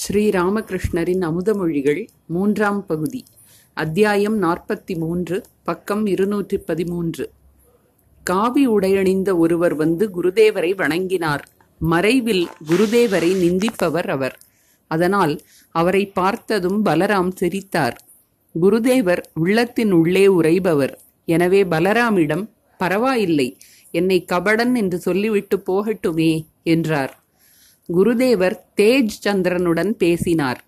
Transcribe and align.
ஸ்ரீராமகிருஷ்ணரின் 0.00 1.22
அமுதமொழிகள் 1.28 2.06
மூன்றாம் 2.26 2.86
பகுதி 2.86 3.24
அத்தியாயம் 3.74 4.42
நாற்பத்தி 4.42 4.96
மூன்று 4.96 5.44
பக்கம் 5.62 6.06
இருநூற்றி 6.06 6.58
பதிமூன்று 6.58 7.30
காவி 8.24 8.68
உடையணிந்த 8.68 9.36
ஒருவர் 9.36 9.74
வந்து 9.74 10.10
குருதேவரை 10.16 10.74
வணங்கினார். 10.74 11.44
மறைவில் 11.80 12.48
குருதேவரை 12.70 13.30
நிந்திப்பவர் 13.34 14.08
அவர். 14.08 14.36
அதனால் 14.86 15.40
அவரை 15.68 16.06
பார்த்ததும் 16.06 16.84
பலராம் 16.84 17.32
சிரித்தார். 17.34 17.96
குருதேவர் 18.54 19.22
உள்ளத்தின் 19.34 19.90
உள்ளே 19.90 20.26
உரைபவர் 20.26 20.94
எனவே 21.24 21.64
பலராமிடம் 21.64 22.50
பரவாயில்லை. 22.80 23.56
என்னை 23.90 24.24
கபடன் 24.32 24.74
என்று 24.74 24.98
சொல்லிவிட்டு 24.98 25.62
போகட்டுமே 25.66 26.32
என்றார். 26.62 27.21
குருதேவர் 27.88 28.58
தேஜ் 28.76 29.08
சந்திரனுடன் 29.24 29.90
பேசினார். 29.90 30.64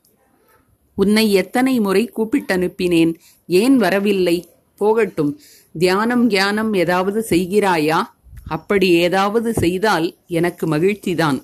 உன்னை 0.95 1.33
எத்தனை 1.33 1.81
முறை 1.81 2.13
கூப்பிட்டனுப்பினேன்? 2.17 3.15
ஏன் 3.47 3.77
வரவில்லை? 3.77 4.49
போகட்டும். 4.77 5.41
தியானம் 5.79 6.31
கியானம் 6.31 6.77
ஏதாவது 6.77 7.27
செய்கிறாயா? 7.31 8.03
அப்படி 8.49 8.89
ஏதாவது 8.89 9.53
செய்தால் 9.53 10.17
எனக்கு 10.27 10.67
மகிழ்ச்சிதான். 10.67 11.43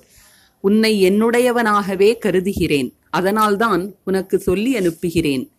உன்னை 0.61 1.09
என்னுடையவனாகவே 1.09 2.17
கருதுகிறேன். 2.17 2.95
அதனால்தான் 3.09 3.95
உனக்கு 4.03 4.39
சொல்லி 4.39 4.75
அனுப்புகிறேன். 4.75 5.51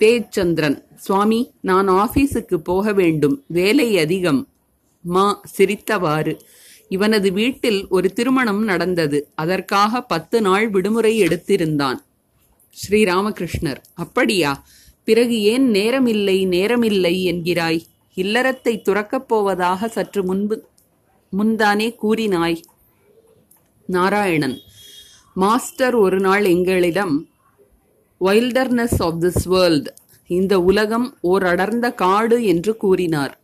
தேஜ் 0.00 0.26
சந்திரன் 0.30 0.84
சுவாமி 0.96 1.50
நான் 1.60 1.88
ஆபீஸுக்கு 1.88 2.56
போக 2.56 2.92
வேண்டும். 2.92 3.44
வேலை 3.46 3.98
அதிகம். 3.98 4.48
மா 5.00 5.40
சிரித்தவாறு. 5.58 6.40
இவனது 6.88 7.32
வீட்டில் 7.32 7.86
ஒரு 7.88 8.12
திருமணம் 8.12 8.64
நடந்தது. 8.64 9.28
அதற்காக 9.34 10.02
பத்து 10.02 10.40
நாள் 10.40 10.68
விடுமுறை 10.68 11.20
எடுத்திருந்தான். 11.20 11.96
ஸ்ரீராமகிருஷ்ணர் 12.76 13.76
அப்படியா? 13.94 14.64
பிறகு 15.04 15.40
ஏன் 15.42 15.70
நேரமில்லை 15.72 16.38
நேரமில்லை 16.48 17.14
என்கிறாய்? 17.22 17.80
இல்லறத்தை 18.16 18.82
துறக்கப் 18.82 19.28
போவதாக 19.28 19.88
சற்று 19.88 20.24
முன்பு 20.24 20.64
முன்தானே 21.30 21.96
கூறினாய். 22.02 22.60
நாராயணன் 23.86 24.58
மாஸ்டர் 25.34 25.94
ஒரு 25.94 26.20
நாள் 26.20 26.44
எங்களிடம் 26.44 27.28
வைல்டர்னஸ் 28.20 28.96
ஆஃப் 28.98 29.16
திஸ் 29.20 29.44
வேர்ல்ட் 29.44 29.94
இந்த 30.26 30.60
உலகம் 30.60 31.18
ஓர் 31.20 31.44
அடர்ந்த 31.44 31.92
காடு 31.92 32.44
என்று 32.44 32.76
கூறினார். 32.76 33.40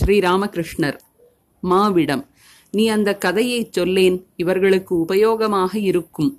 ஸ்ரீராமகிருஷ்ணர் 0.00 0.98
மாவிடம் 1.62 2.24
நீ 2.74 2.84
அந்த 2.88 3.10
கதையைச் 3.16 3.72
சொல்லேன் 3.72 4.16
இவர்களுக்கு 4.36 4.92
உபயோகமாக 4.96 5.76
இருக்கும். 5.82 6.30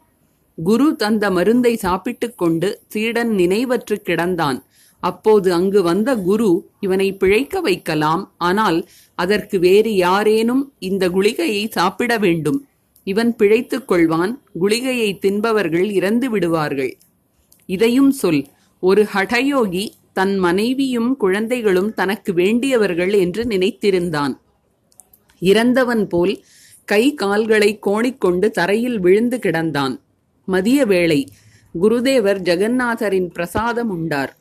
குரு 0.63 0.95
தந்த 0.95 1.31
மருந்தை 1.31 1.75
சாப்பிட்டுக் 1.75 2.37
கொண்டு 2.37 2.81
சீடன் 2.87 3.31
நினைவற்று 3.31 3.95
கிடந்தான். 4.03 4.59
அப்போது 5.03 5.53
அங்கு 5.53 5.81
வந்த 5.81 6.15
குரு 6.15 6.49
இவனை 6.79 7.07
பிழைக்க 7.13 7.61
வைக்கலாம் 7.61 8.23
ஆனால் 8.37 8.79
அதற்கு 9.15 9.59
வேறு 9.59 9.95
யாரேனும் 9.95 10.73
இந்த 10.79 11.09
குளிகையை 11.09 11.67
சாப்பிட 11.69 12.17
வேண்டும். 12.17 12.59
இவன் 13.03 13.35
பிழைத்துக் 13.35 13.91
கொள்வான் 13.91 14.33
குளிகையை 14.61 15.09
தின்பவர்கள் 15.19 15.91
இறந்து 15.91 16.29
விடுவார்கள். 16.29 16.93
இதையும் 17.65 18.11
சொல் 18.11 18.41
ஒரு 18.79 19.03
ஹடயோகி 19.13 19.85
தன் 20.13 20.35
மனைவியும் 20.37 21.17
குழந்தைகளும் 21.17 21.93
தனக்கு 21.93 22.33
வேண்டியவர்கள் 22.33 23.13
என்று 23.13 23.43
நினைத்திருந்தான். 23.43 24.33
இறந்தவன் 25.39 26.07
போல் 26.07 26.43
கை 26.85 27.13
கால்களை 27.13 27.79
கோணிக்கொண்டு 27.79 28.51
தரையில் 28.51 28.99
விழுந்து 28.99 29.37
கிடந்தான். 29.37 29.99
மதிய 30.45 30.85
வேளை 30.85 31.27
குருதேவர் 31.81 32.39
ஜெகந்நாதரின் 32.39 33.29
பிரசாதம் 33.29 33.89
உண்டார். 33.89 34.37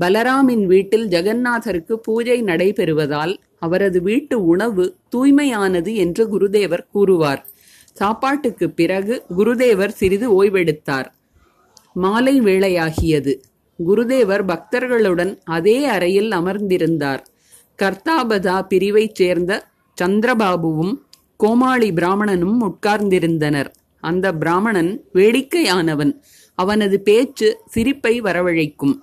பலராமின் 0.00 0.66
வீட்டில் 0.66 1.08
ஜெகந்நாதருக்கு 1.08 1.92
பூஜை 1.92 2.42
நடைபெறுவதால் 2.42 3.36
அவரது 3.58 4.02
வீட்டு 4.02 4.44
உணவு 4.44 4.96
தூய்மையானது 5.16 5.94
என்று 5.94 6.38
குருதேவர் 6.38 6.86
கூறுவார். 6.90 7.46
சாப்பாட்டுக்கு 7.92 8.70
பிறகு 8.70 9.22
குருதேவர் 9.38 9.88
சிறிது 9.88 10.44
ஓய்வெடுத்தார். 10.44 11.06
மாலை 11.94 12.40
வேளையாகியது. 12.40 13.40
குருதேவர் 13.86 14.42
பக்தர்களுடன் 14.42 15.38
அதே 15.44 15.84
அறையில் 15.84 16.30
அமர்ந்திருந்தார். 16.30 17.18
கர்த்தாபதா 17.82 18.62
பிரிவைச் 18.62 19.14
சேர்ந்த 19.14 19.66
சந்திரபாபுவும் 20.00 20.96
கோமாளி 21.36 21.92
பிராமணனும் 21.92 22.58
உட்கார்ந்திருந்தனர். 22.62 23.70
அந்த 24.00 24.32
பிராமணன் 24.32 25.04
வேடிக்கையானவன். 25.14 26.12
அவனது 26.54 27.00
பேச்சு 27.00 27.60
சிரிப்பை 27.66 28.22
வரவழைக்கும். 28.22 29.00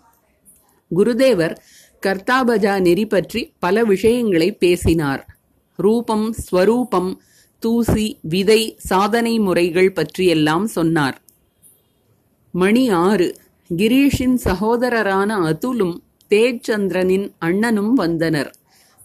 குருதேவர் 0.95 1.57
கர்த்தாபஜா 2.05 2.81
நெறி 2.81 3.05
பற்றி 3.07 3.53
பல 3.59 3.83
விஷயங்களை 3.83 4.51
பேசினார். 4.51 5.37
ரூபம் 5.75 6.33
ஸ்வரூபம் 6.33 7.21
தூசி 7.59 8.19
விதை 8.21 8.75
சாதனை 8.77 9.39
முறைகள் 9.39 9.91
பற்றியெல்லாம் 9.91 10.67
சொன்னார். 10.67 11.21
மணி 12.51 12.89
ஆறு. 12.89 13.35
கிரீஷின் 13.77 14.37
சகோதரரான 14.43 15.25
அதுலும் 15.25 16.03
தேஜ் 16.29 16.59
சந்திரனின் 16.61 17.33
அண்ணனும் 17.37 17.93
வந்தனர். 17.93 18.55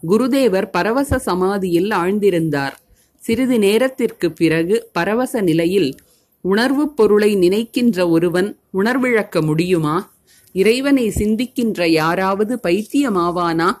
குருதேவர் 0.07 0.69
பரவச 0.71 1.17
சமாதியில் 1.17 1.89
ஆழ்ந்திருந்தார். 1.89 2.71
சிறிது 3.19 3.59
நேரத்திற்கு 3.59 4.31
பிறகு 4.31 4.89
பரவச 4.91 5.41
நிலையில் 5.41 5.95
உணர்வுப் 6.41 6.97
பொருளை 6.97 7.35
நினைக்கின்ற 7.35 8.09
ஒருவன் 8.09 8.57
உணர்விழக்க 8.73 9.41
முடியுமா? 9.41 10.11
இறைவனை 10.53 11.09
சிந்திக்கின்ற 11.09 11.85
யாராவது 11.87 12.59
பைத்தியமாவானா? 12.63 13.77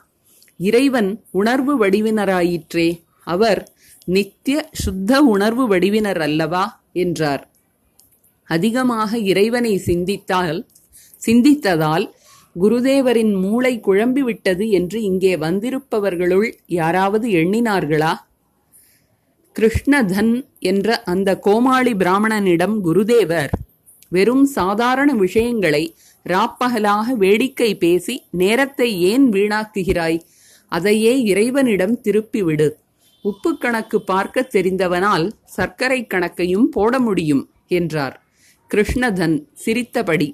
இறைவன் 0.57 1.23
உணர்வு 1.31 1.85
வடிவினராயிற்றே 1.85 3.01
அவர் 3.23 3.71
நித்திய 4.05 4.69
சுத்த 4.71 5.21
உணர்வு 5.21 5.67
வடிவினர் 5.67 6.21
அல்லவா? 6.21 6.83
என்றார். 6.93 7.49
அதிகமாக 8.45 9.17
இறைவனை 9.17 9.77
சிந்தித்தால் 9.77 10.65
சிந்தித்ததால் 11.25 12.09
குருதேவரின் 12.55 13.33
மூளை 13.39 13.79
குழம்பிவிட்டது 13.87 14.69
என்று 14.69 15.01
இங்கே 15.01 15.35
வந்திருப்பவர்களுள் 15.35 16.47
யாராவது 16.65 17.27
எண்ணினார்களா? 17.29 18.13
கிருஷ்ணதன் 19.55 20.33
என்ற 20.59 20.97
அந்த 21.03 21.39
கோமாளி 21.39 21.93
பிராமணனிடம் 21.93 22.75
குருதேவர் 22.83 23.51
வெறும் 24.09 24.45
சாதாரண 24.45 25.13
விஷயங்களை 25.13 25.83
ராப்பகலாக 26.25 27.07
வேடிக்கை 27.13 27.75
பேசி 27.75 28.15
நேரத்தை 28.31 29.01
ஏன் 29.01 29.25
வீணாக்குகிறாய்? 29.31 30.19
அதையே 30.71 31.13
இறைவனிடம் 31.21 31.95
திருப்பிவிடு. 32.03 32.67
உப்பு 33.21 33.57
கணக்கு 33.57 34.01
பார்க்க 34.01 34.47
தெரிந்தவனால் 34.53 35.25
சர்க்கரை 35.43 36.07
கணக்கையும் 36.13 36.67
போட 36.71 36.99
முடியும் 36.99 37.43
என்றார். 37.67 38.15
கிருஷ்ணதன் 38.71 39.37
சிரித்தபடி 39.53 40.29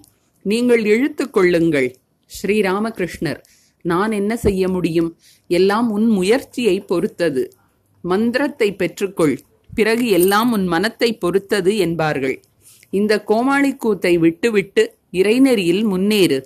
நீங்கள் 0.46 0.84
இழுத்து 0.86 1.30
கொள்ளுங்கள். 1.30 1.90
ஸ்ரீராமகிருஷ்ணர் 2.36 3.42
நான் 3.82 4.12
என்ன 4.12 4.36
செய்ய 4.36 4.70
முடியும்? 4.70 5.18
எல்லாம் 5.48 5.90
உன் 5.90 6.06
முயற்சியை 6.06 6.80
பொறுத்தது. 6.82 7.54
மந்திரத்தை 8.02 8.76
பெற்றுக்கொள். 8.76 9.38
பிறகு 9.74 10.08
எல்லாம் 10.08 10.52
உன் 10.52 10.66
மனத்தை 10.66 11.10
பொறுத்தது 11.14 11.78
என்பார்கள். 11.78 12.42
இந்த 12.90 13.24
கோமாளி 13.24 13.76
கூத்தை 13.76 14.18
விட்டுவிட்டு 14.18 14.84
இறைநெறியில் 15.14 15.84
முன்னேறு. 15.84 16.40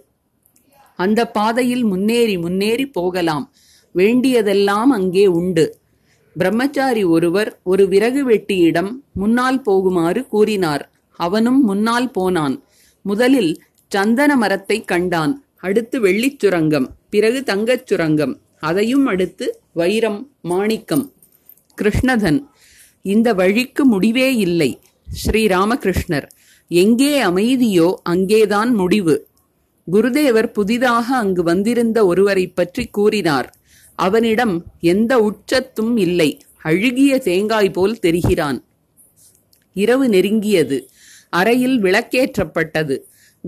அந்த 0.95 1.21
பாதையில் 1.27 1.83
முன்னேறி 1.83 2.37
முன்னேறி 2.37 2.85
போகலாம். 2.87 3.53
வேண்டியதெல்லாம் 3.91 4.89
அங்கே 4.89 5.27
உண்டு. 5.27 5.65
பிரம்மச்சாரி 6.35 7.03
ஒருவர் 7.03 7.59
ஒரு 7.63 7.87
விறகு 7.87 8.21
வெட்டியிடம் 8.29 8.91
முன்னால் 9.13 9.61
போகுமாறு 9.65 10.27
கூறினார். 10.27 10.83
அவனும் 11.19 11.61
முன்னால் 11.63 12.11
போனான். 12.11 12.55
முதலில் 13.01 13.61
சந்தன 13.91 14.35
மரத்தை 14.35 14.77
கண்டான். 14.81 15.33
அடுத்து 15.65 15.97
வெள்ளிச் 15.99 16.39
சுரங்கம் 16.39 16.87
பிறகு 17.09 17.39
தங்கச் 17.43 17.85
சுரங்கம் 17.85 18.33
அதையும் 18.59 19.05
அடுத்து 19.05 19.45
வைரம் 19.73 20.19
மாணிக்கம் 20.41 21.05
கிருஷ்ணதன். 21.81 22.39
இந்த 23.01 23.33
வழிக்கு 23.33 23.85
முடிவே 23.85 24.35
இல்லை. 24.35 24.79
ஸ்ரீராமகிருஷ்ணர் 25.23 26.27
எங்கே 26.67 27.23
அமைதியோ 27.23 27.87
அங்கேதான் 28.03 28.73
முடிவு. 28.73 29.15
குருதேவர் 29.91 30.53
புதிதாக 30.53 31.15
அங்கு 31.15 31.43
வந்திருந்த 31.43 32.05
ஒருவரை 32.05 32.47
பற்றி 32.47 32.85
கூறினார். 32.87 33.49
அவனிடம் 33.95 34.55
எந்த 34.81 35.11
உச்சத்தும் 35.29 35.97
இல்லை. 35.97 36.29
அழுகிய 36.61 37.19
தேங்காய் 37.19 37.71
போல் 37.71 37.99
தெரிகிறான். 38.01 38.59
இரவு 39.73 40.07
நெருங்கியது. 40.07 40.79
அறையில் 41.29 41.83
விளக்கேற்றப்பட்டது. 41.83 42.97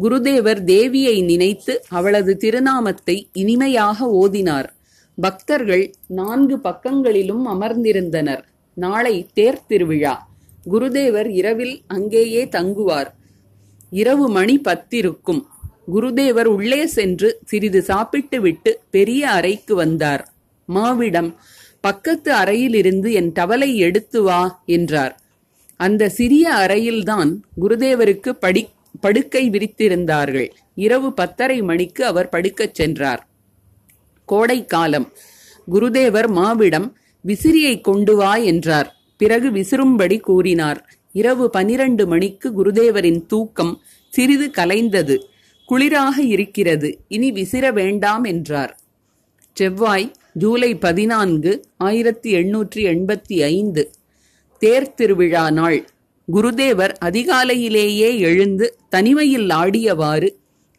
குருதேவர் 0.01 0.59
தேவியை 0.65 1.23
நினைத்து 1.23 1.83
அவளது 1.89 2.37
திருநாமத்தை 2.37 3.27
இனிமையாக 3.33 4.07
ஓதினார். 4.23 4.67
பக்தர்கள் 5.15 5.93
நான்கு 6.07 6.59
பக்கங்களிலும் 6.59 7.47
அமர்ந்திருந்தனர். 7.47 8.43
நாளை 8.73 9.27
தேர் 9.33 9.65
திருவிழா. 9.67 10.29
குருதேவர் 10.71 11.29
இரவில் 11.29 11.81
அங்கேயே 11.87 12.45
தங்குவார். 12.45 13.07
இரவு 13.89 14.29
மணி 14.29 14.61
பத்திருக்கும். 14.63 15.43
குருதேவர் 15.93 16.45
உள்ளே 16.45 16.85
சென்று 16.85 17.39
சிறிது 17.45 17.81
சாப்பிட்டுவிட்டு 17.81 18.79
பெரிய 18.89 19.29
அறைக்கு 19.29 19.75
வந்தார். 19.75 20.33
மாவிடம் 20.73 21.33
பக்கத்து 21.81 22.33
அறையிலிருந்து 22.33 23.13
என் 23.13 23.31
டவலை 23.31 23.75
எடுத்து 23.75 24.21
வா 24.21 24.61
என்றார். 24.65 25.21
அந்த 25.75 26.09
சிறிய 26.09 26.53
அறையில்தான் 26.53 27.31
குருதேவருக்கு 27.61 28.29
படி 28.29 28.67
படுக்கை 29.01 29.49
விரித்திருந்தார்கள். 29.49 30.49
இரவு 30.75 31.13
பத்தரை 31.13 31.61
மணிக்கு 31.61 32.05
அவர் 32.05 32.29
படுக்கச் 32.31 32.73
சென்றார். 32.73 33.27
கோடை 34.25 34.65
காலம். 34.65 35.13
குருதேவர் 35.71 36.27
மாவிடம் 36.27 36.93
விசிறியை 37.27 37.81
கொண்டு 37.81 38.15
வா 38.15 38.35
என்றார். 38.35 38.95
பிறகு 39.17 39.49
விசிறும்படி 39.49 40.19
கூறினார். 40.19 40.89
இரவு 41.11 41.49
பனிரண்டு 41.49 42.07
மணிக்கு 42.07 42.51
குருதேவரின் 42.51 43.25
தூக்கம் 43.25 43.81
சிறிது 44.09 44.51
கலைந்தது. 44.57 45.23
குளிராக 45.69 46.17
இருக்கிறது. 46.17 46.99
இனி 47.07 47.31
விசிற 47.31 47.73
வேண்டாம் 47.73 48.23
என்றார். 48.23 48.79
செவ்வாய் 49.53 50.11
ஜூலை 50.33 50.75
பதினான்கு 50.75 51.65
ஆயிரத்தி 51.77 52.33
எண்ணூற்றி 52.33 52.75
எண்பத்தி 52.75 53.43
ஐந்து. 53.43 53.91
தேர் 54.59 54.93
திருவிழா 54.93 55.51
நாள். 55.51 55.89
குருதேவர் 56.35 56.93
அதிகாலையிலேயே 57.05 58.19
எழுந்து 58.19 58.77
தனிமையில் 58.89 59.49
ஆடியவாறு 59.49 60.29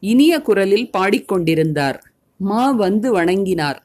இனிய 0.00 0.42
குரலில் 0.42 0.90
பாடிக்கொண்டிருந்தார். 0.98 1.98
மா 2.36 2.70
வந்து 2.70 3.20
வணங்கினார். 3.20 3.78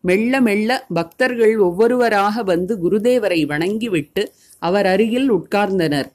மெல்ல 0.00 0.40
மெல்ல 0.40 0.86
பக்தர்கள் 0.94 1.58
ஒவ்வொருவராக 1.58 2.42
வந்து 2.42 2.78
குருதேவரை 2.82 3.46
வணங்கிவிட்டு 3.46 4.32
அவர் 4.58 4.86
அருகில் 4.86 5.32
உட்கார்ந்தனர். 5.32 6.08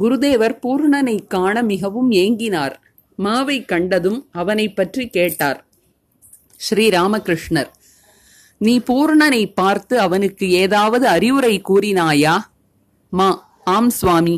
குருதேவர் 0.00 0.56
பூர்ணனை 0.62 1.26
காண 1.26 1.62
மிகவும் 1.62 2.10
ஏங்கினார். 2.10 2.72
மாவை 3.18 3.64
கண்டதும் 3.64 4.28
அவனை 4.32 4.68
பற்றி 4.68 5.08
கேட்டார். 5.08 5.66
ஸ்ரீ 6.56 6.88
ராமகிருஷ்ணர் 6.88 7.70
நீ 8.58 8.78
பூர்ணனை 8.78 9.52
பார்த்து 9.54 10.00
அவனுக்கு 10.00 10.50
ஏதாவது 10.50 11.06
அறிவுரை 11.06 11.62
கூறினாயா? 11.68 12.38
மா 13.08 13.47
ஆம் 13.74 13.90
சுவாமி 13.98 14.36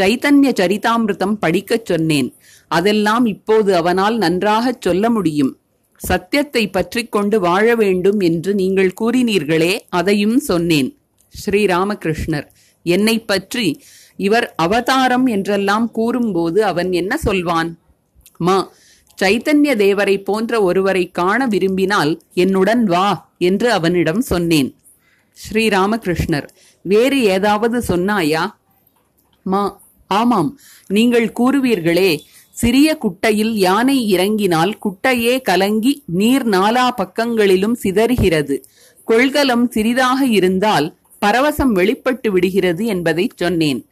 சைத்தன்ய 0.00 0.50
சரிதாமிருதம் 0.60 1.36
படிக்கச் 1.42 1.88
சொன்னேன். 1.90 2.28
அதெல்லாம் 2.70 3.24
இப்போது 3.34 3.70
அவனால் 3.80 4.16
நன்றாகச் 4.18 4.84
சொல்ல 4.86 5.04
முடியும். 5.10 5.52
சத்தியத்தை 6.00 6.62
பற்றி 6.68 7.02
கொண்டு 7.06 7.36
வாழ 7.40 7.66
வேண்டும் 7.74 8.20
என்று 8.28 8.50
நீங்கள் 8.60 8.92
கூறினீர்களே 9.00 9.72
அதையும் 9.98 10.38
சொன்னேன். 10.50 10.90
ஸ்ரீராமகிருஷ்ணர் 11.34 12.46
என்னை 12.86 13.16
பற்றி 13.30 13.66
இவர் 14.18 14.46
அவதாரம் 14.56 15.26
என்றெல்லாம் 15.26 15.88
கூறும்போது 15.98 16.60
அவன் 16.64 16.90
என்ன 17.00 17.12
சொல்வான்? 17.26 17.70
மா 18.46 18.58
சைத்தன்ய 19.18 19.70
தேவரை 19.82 20.16
போன்ற 20.28 20.52
ஒருவரை 20.68 21.04
காண 21.18 21.46
விரும்பினால் 21.46 22.12
என்னுடன் 22.34 22.84
வா 22.84 23.08
என்று 23.48 23.68
அவனிடம் 23.78 24.22
சொன்னேன். 24.30 24.70
ஸ்ரீராமகிருஷ்ணர் 25.36 26.48
வேறு 26.84 27.18
ஏதாவது 27.34 27.78
சொன்னாயா? 27.88 28.42
மா 29.42 29.80
ஆமாம் 30.06 30.58
நீங்கள் 30.86 31.32
கூறுவீர்களே 31.40 32.18
சிறிய 32.50 32.98
குட்டையில் 32.98 33.52
யானை 33.52 34.08
இறங்கினால் 34.08 34.78
குட்டையே 34.78 35.42
கலங்கி 35.42 36.02
நீர் 36.06 36.48
நாலா 36.48 36.90
பக்கங்களிலும் 36.90 37.76
சிதறுகிறது. 37.82 38.62
கொள்கலம் 39.08 39.68
சிறிதாக 39.68 40.26
இருந்தால் 40.26 40.96
பரவசம் 41.26 41.72
வெளிப்பட்டு 41.72 42.32
விடுகிறது 42.32 42.86
என்பதை 42.86 43.30
சொன்னேன். 43.36 43.86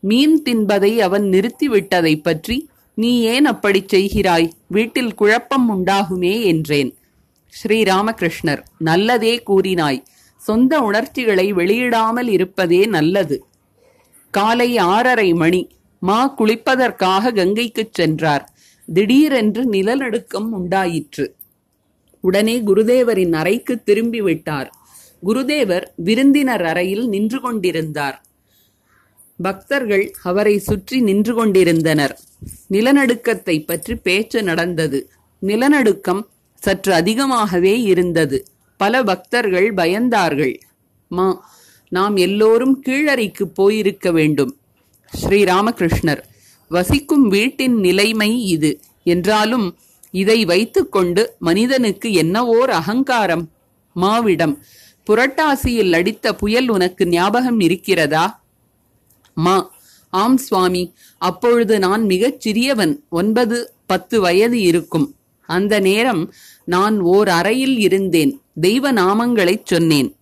மீன் 0.00 0.42
தின்பதை 0.42 1.00
அவன் 1.00 1.22
நிறுத்திவிட்டதைப் 1.22 2.22
பற்றி 2.22 2.68
நீ 2.94 3.20
ஏன் 3.20 3.44
அப்படிச் 3.44 3.94
செய்கிறாய்? 3.94 4.50
வீட்டில் 4.66 5.14
குழப்பம் 5.14 5.70
உண்டாகுமே 5.70 6.42
என்றேன். 6.42 6.94
ஸ்ரீராமகிருஷ்ணர் 7.48 8.62
நல்லதே 8.78 9.42
கூறினாய். 9.46 10.02
சொந்த 10.36 10.80
உணர்ச்சிகளை 10.80 11.52
வெளியிடாமல் 11.52 12.28
இருப்பதே 12.28 12.86
நல்லது. 12.86 13.46
காலை 14.32 14.78
ஆறரை 14.78 15.32
மணி. 15.32 15.60
மா 15.98 16.34
குளிப்பதற்காக 16.38 17.32
கங்கைக்குச் 17.32 17.94
சென்றார். 17.94 18.44
திடீரென்று 18.92 19.62
நிலநடுக்கம் 19.64 20.50
உண்டாயிற்று. 20.52 21.34
உடனே 22.20 22.54
குருதேவரின் 22.60 23.32
அறைக்கு 23.32 23.82
திரும்பி 23.82 24.20
விட்டார் 24.20 24.70
குருதேவர் 25.26 25.86
விருந்தினர் 25.96 26.64
அறையில் 26.64 27.08
நின்று 27.08 27.40
கொண்டிருந்தார். 27.40 28.24
பக்தர்கள் 29.42 30.12
அவரை 30.22 30.58
சுற்றி 30.58 31.00
நின்று 31.00 31.34
கொண்டிருந்தனர். 31.34 32.18
நிலநடுக்கத்தை 32.70 33.66
பற்றி 33.66 33.96
பேச்சு 33.96 34.42
நடந்தது. 34.42 35.10
நிலநடுக்கம் 35.42 36.26
சற்று 36.54 36.94
அதிகமாகவே 36.94 37.80
இருந்தது. 37.82 38.44
பல 38.76 39.02
பக்தர்கள் 39.02 39.74
பயந்தார்கள். 39.74 40.54
மா 41.08 41.28
நாம் 41.92 42.16
எல்லோரும் 42.16 42.82
கீழறைக்கு 42.86 43.42
போயிருக்க 43.42 44.10
வேண்டும். 44.10 44.56
ஸ்ரீராமகிருஷ்ணர் 45.22 46.22
வசிக்கும் 46.68 47.28
வீட்டின் 47.28 47.80
நிலைமை 47.80 48.44
இது. 48.44 48.80
என்றாலும் 49.04 49.76
இதை 50.10 50.44
வைத்துக்கொண்டு 50.44 51.34
மனிதனுக்கு 51.38 52.08
என்னவோர் 52.08 52.70
அகங்காரம்? 52.70 53.50
மாவிடம் 53.96 54.58
புரட்டாசியில் 55.06 55.92
அடித்த 55.92 56.34
புயல் 56.34 56.68
உனக்கு 56.68 57.06
ஞாபகம் 57.06 57.60
இருக்கிறதா? 57.60 58.42
மா 59.34 59.70
ஆம் 60.10 60.36
சுவாமி 60.36 60.94
அப்பொழுது 61.18 61.78
நான் 61.78 62.04
மிகச் 62.04 62.48
சிறியவன் 62.48 62.96
ஒன்பது 63.08 63.72
பத்து 63.86 64.20
வயது 64.20 64.60
இருக்கும். 64.60 65.14
அந்த 65.40 65.80
நேரம் 65.80 66.32
நான் 66.64 67.00
ஓர் 67.00 67.28
அறையில் 67.28 67.78
இருந்தேன் 67.78 68.40
தெய்வ 68.60 68.92
நாமங்களைச் 68.92 69.64
சொன்னேன். 69.64 70.16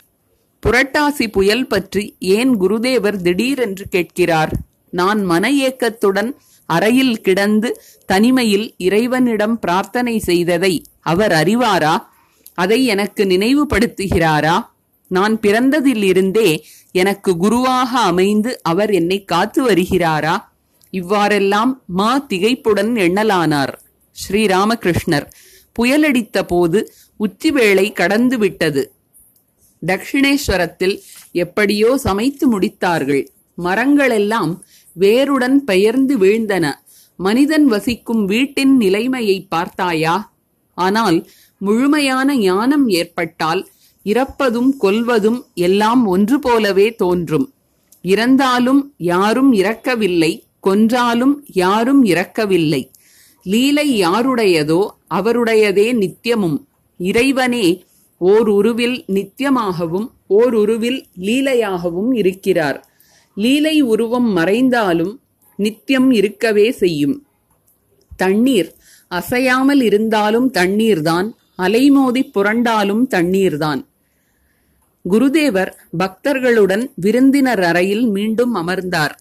புரட்டாசி 0.66 1.26
புயல் 1.32 1.66
பற்றி 1.66 2.16
ஏன் 2.18 2.60
குருதேவர் 2.60 3.16
திடீரென்று 3.16 3.88
கேட்கிறார்? 3.88 4.52
நான் 4.90 5.24
மன 5.24 5.50
ஏக்கத்துடன் 5.50 6.30
அறையில் 6.66 7.20
கிடந்து 7.20 7.82
தனிமையில் 8.06 8.74
இறைவனிடம் 8.76 9.58
பிரார்த்தனை 9.58 10.18
செய்ததை 10.18 10.84
அவர் 11.00 11.32
அறிவாரா? 11.32 11.94
அதை 12.54 12.84
எனக்கு 12.84 13.24
நினைவுபடுத்துகிறாரா? 13.24 14.56
நான் 15.08 15.38
பிறந்ததிலிருந்தே 15.38 16.58
எனக்கு 16.92 17.36
குருவாக 17.36 17.98
அமைந்து 17.98 18.60
அவர் 18.62 18.90
என்னை 18.90 19.24
காத்து 19.24 19.70
வருகிறாரா? 19.70 20.36
இவ்வாறெல்லாம் 20.90 21.82
மா 21.86 22.26
திகைப்புடன் 22.28 22.92
எண்ணலானார் 23.06 23.72
ஸ்ரீராமகிருஷ்ணர். 24.16 25.26
புயலடித்த 25.78 26.42
போது 26.42 26.92
உச்சிவேளை 27.16 27.92
கடந்துவிட்டது. 27.92 28.82
தட்சிணேஸ்வரத்தில் 29.86 30.96
எப்படியோ 31.32 31.90
சமைத்து 31.96 32.46
முடித்தார்கள். 32.52 33.22
மரங்களெல்லாம் 33.58 34.52
வேருடன் 34.96 35.58
பெயர்ந்து 35.64 36.18
வீழ்ந்தன. 36.18 36.66
மனிதன் 37.18 37.66
வசிக்கும் 37.66 38.24
வீட்டின் 38.24 38.76
நிலைமையை 38.76 39.46
பார்த்தாயா? 39.48 40.32
ஆனால் 40.74 41.18
முழுமையான 41.58 42.36
ஞானம் 42.36 42.88
ஏற்பட்டால் 42.88 43.62
இறப்பதும் 44.06 44.70
கொல்வதும் 44.82 45.40
எல்லாம் 45.54 46.06
ஒன்று 46.06 46.38
போலவே 46.38 46.86
தோன்றும். 46.94 47.46
இறந்தாலும் 48.02 48.80
யாரும் 48.96 49.52
இறக்கவில்லை 49.52 50.32
கொன்றாலும் 50.66 51.34
யாரும் 51.52 52.04
இறக்கவில்லை. 52.04 52.82
லீலை 53.46 53.88
யாருடையதோ 54.04 54.80
அவருடையதே 55.14 55.86
நித்தியமும். 56.02 56.58
இறைவனே 57.00 57.66
ஓர் 58.20 58.48
உருவில் 58.48 59.04
நித்தியமாகவும் 59.08 60.08
ஓர் 60.26 60.54
உருவில் 60.54 61.06
லீலையாகவும் 61.20 62.12
இருக்கிறார். 62.12 62.78
லீலை 63.34 63.80
உருவம் 63.80 64.28
மறைந்தாலும் 64.32 65.20
நித்தியம் 65.56 66.10
இருக்கவே 66.10 66.70
செய்யும். 66.70 67.16
தண்ணீர் 68.16 68.70
அசையாமல் 69.08 69.82
இருந்தாலும் 69.82 70.50
தண்ணீர்தான் 70.50 71.28
அலைமோதி 71.58 72.22
புரண்டாலும் 72.34 73.06
தண்ணீர்தான். 73.06 73.80
குருதேவர் 75.04 75.72
பக்தர்களுடன் 75.98 76.84
விருந்தினர் 76.94 77.62
அறையில் 77.62 78.06
மீண்டும் 78.06 78.54
அமர்ந்தார். 78.54 79.14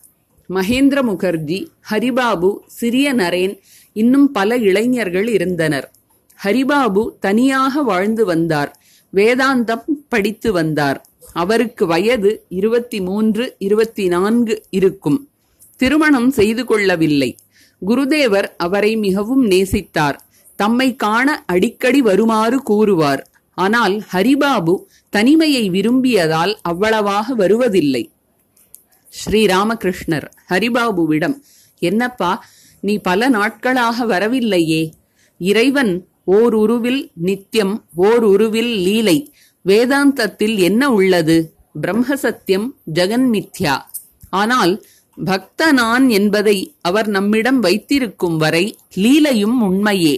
மகேந்திர 0.50 1.00
முகர்ஜி 1.02 1.60
ஹரிபாபு 1.92 2.50
சிறிய 2.68 3.14
நரேன் 3.14 3.56
இன்னும் 3.94 4.32
பல 4.32 4.58
இளைஞர்கள் 4.58 5.28
இருந்தனர். 5.28 5.88
ஹரிபாபு 6.44 7.04
தனியாக 7.20 7.82
வாழ்ந்து 7.82 8.26
வந்தார். 8.26 8.72
வேதாந்தம் 9.14 9.84
படித்து 10.10 10.52
வந்தார். 10.52 11.06
அவருக்கு 11.34 11.86
வயது 11.86 12.46
இருபத்தி 12.50 13.02
மூன்று 13.02 13.56
இருபத்தி 13.58 14.08
நான்கு 14.08 14.64
இருக்கும். 14.70 15.30
திருமணம் 15.78 16.30
செய்து 16.30 16.66
கொள்ளவில்லை. 16.66 17.38
குருதேவர் 17.88 18.48
அவரை 18.58 18.96
மிகவும் 18.96 19.50
நேசித்தார். 19.50 20.18
தம்மை 20.56 20.96
காண 20.96 21.44
அடிக்கடி 21.48 22.02
வருமாறு 22.02 22.64
கூறுவார். 22.64 23.28
ஆனால் 23.56 24.04
ஹரிபாபு 24.14 24.84
தனிமையை 25.10 25.70
விரும்பியதால் 25.70 26.58
அவ்வளவாக 26.62 27.36
வருவதில்லை. 27.36 28.12
ஸ்ரீராமகிருஷ்ணர் 29.26 30.28
ஹரிபாபுவிடம் 30.50 31.36
என்னப்பா 31.80 32.46
நீ 32.80 32.98
பல 32.98 33.30
நாட்களாக 33.30 34.06
வரவில்லையே. 34.06 34.94
இறைவன் 35.38 36.08
ஓர் 36.38 36.54
உருவில் 36.54 37.02
நித்தியம் 37.28 37.76
ஓர் 37.96 38.24
உருவில் 38.24 38.72
லீலை. 38.86 39.18
வேதாந்தத்தில் 39.66 40.56
என்ன 40.58 40.90
உள்ளது? 40.92 41.36
பிரம்ம 41.82 42.16
சத்தியம் 42.16 42.68
ஜெகன் 42.94 43.28
மித்யா. 43.34 43.76
ஆனால் 44.30 44.74
பக்த 45.26 45.72
நான் 45.72 46.06
என்பதை 46.10 46.58
அவர் 46.82 47.08
நம்மிடம் 47.08 47.60
வைத்திருக்கும் 47.60 48.38
வரை 48.38 48.66
லீலையும் 48.96 49.58
உண்மையே. 49.62 50.16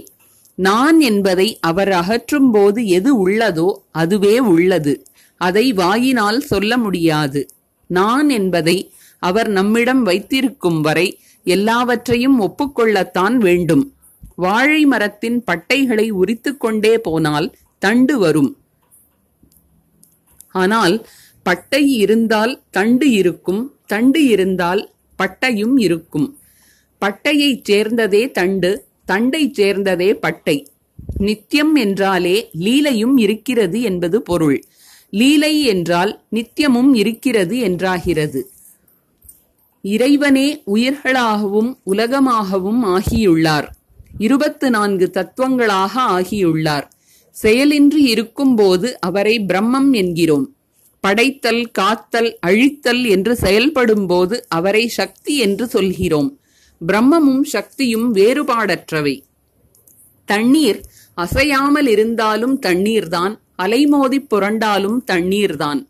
நான் 0.58 1.00
என்பதை 1.00 1.48
அவர் 1.60 1.92
அகற்றும் 1.92 2.52
போது 2.52 2.88
எது 2.88 3.12
உள்ளதோ 3.28 3.70
அதுவே 3.92 4.36
உள்ளது. 4.54 4.94
அதை 5.42 5.66
வாயினால் 5.74 6.42
சொல்ல 6.42 6.78
முடியாது. 6.78 7.42
நான் 7.90 8.30
என்பதை 8.30 8.78
அவர் 9.22 9.50
நம்மிடம் 9.50 10.04
வைத்திருக்கும் 10.04 10.82
வரை 10.82 11.08
எல்லாவற்றையும் 11.46 12.38
ஒப்புக்கொள்ளத்தான் 12.42 13.38
வேண்டும். 13.38 13.86
வாழை 14.44 14.82
மரத்தின் 14.86 15.40
பட்டைகளை 15.48 16.06
உரித்து 16.22 16.52
கொண்டே 16.58 16.94
போனால் 16.98 17.48
தண்டு 17.82 18.16
வரும். 18.20 18.52
ஆனால் 20.62 20.96
பட்டை 21.46 21.84
இருந்தால் 21.96 22.54
தண்டு 22.70 23.08
இருக்கும் 23.12 23.62
தண்டு 23.86 24.20
இருந்தால் 24.26 24.82
பட்டையும் 25.20 25.76
இருக்கும். 25.78 26.28
பட்டையைச் 27.02 27.64
சேர்ந்ததே 27.70 28.24
தண்டு 28.32 28.72
தண்டைச் 29.08 29.56
சேர்ந்ததே 29.60 30.10
பட்டை. 30.26 30.58
நித்தியம் 31.18 31.74
என்றாலே 31.76 32.36
லீலையும் 32.60 33.16
இருக்கிறது 33.18 33.82
என்பது 33.82 34.18
பொருள். 34.22 34.58
லீலை 35.14 35.54
என்றால் 35.64 36.12
நித்தியமும் 36.32 36.92
இருக்கிறது 36.94 37.56
என்றாகிறது. 37.70 38.42
இறைவனே 39.84 40.48
உயிர்களாகவும் 40.74 41.72
உலகமாகவும் 41.92 42.82
ஆகியுள்ளார். 42.96 43.68
இருபத்து 44.22 44.70
நான்கு 44.70 45.10
தத்துவங்களாக 45.10 46.02
ஆகியுள்ளார். 46.02 46.88
செயலின்றி 47.44 48.02
இருக்கும்போது 48.14 49.00
அவரை 49.00 49.40
பிரம்மம் 49.40 49.92
என்கிறோம். 49.92 50.56
படைத்தல் 51.00 51.72
காத்தல் 51.72 52.38
அழித்தல் 52.48 53.10
என்று 53.10 53.38
செயல்படும்போது 53.42 54.42
அவரை 54.48 54.88
சக்தி 54.88 55.38
என்று 55.38 55.68
சொல்கிறோம். 55.68 56.40
பிரம்மமும் 56.88 57.42
சக்தியும் 57.42 58.16
வேறுபாடற்றவை. 58.16 59.24
தண்ணீர் 60.26 60.82
அசையாமல் 61.14 61.88
இருந்தாலும் 61.88 62.60
தண்ணீர்தான் 62.60 63.40
அலைமோதி 63.64 64.20
புரண்டாலும் 64.30 64.98
தண்ணீர்தான். 65.04 65.82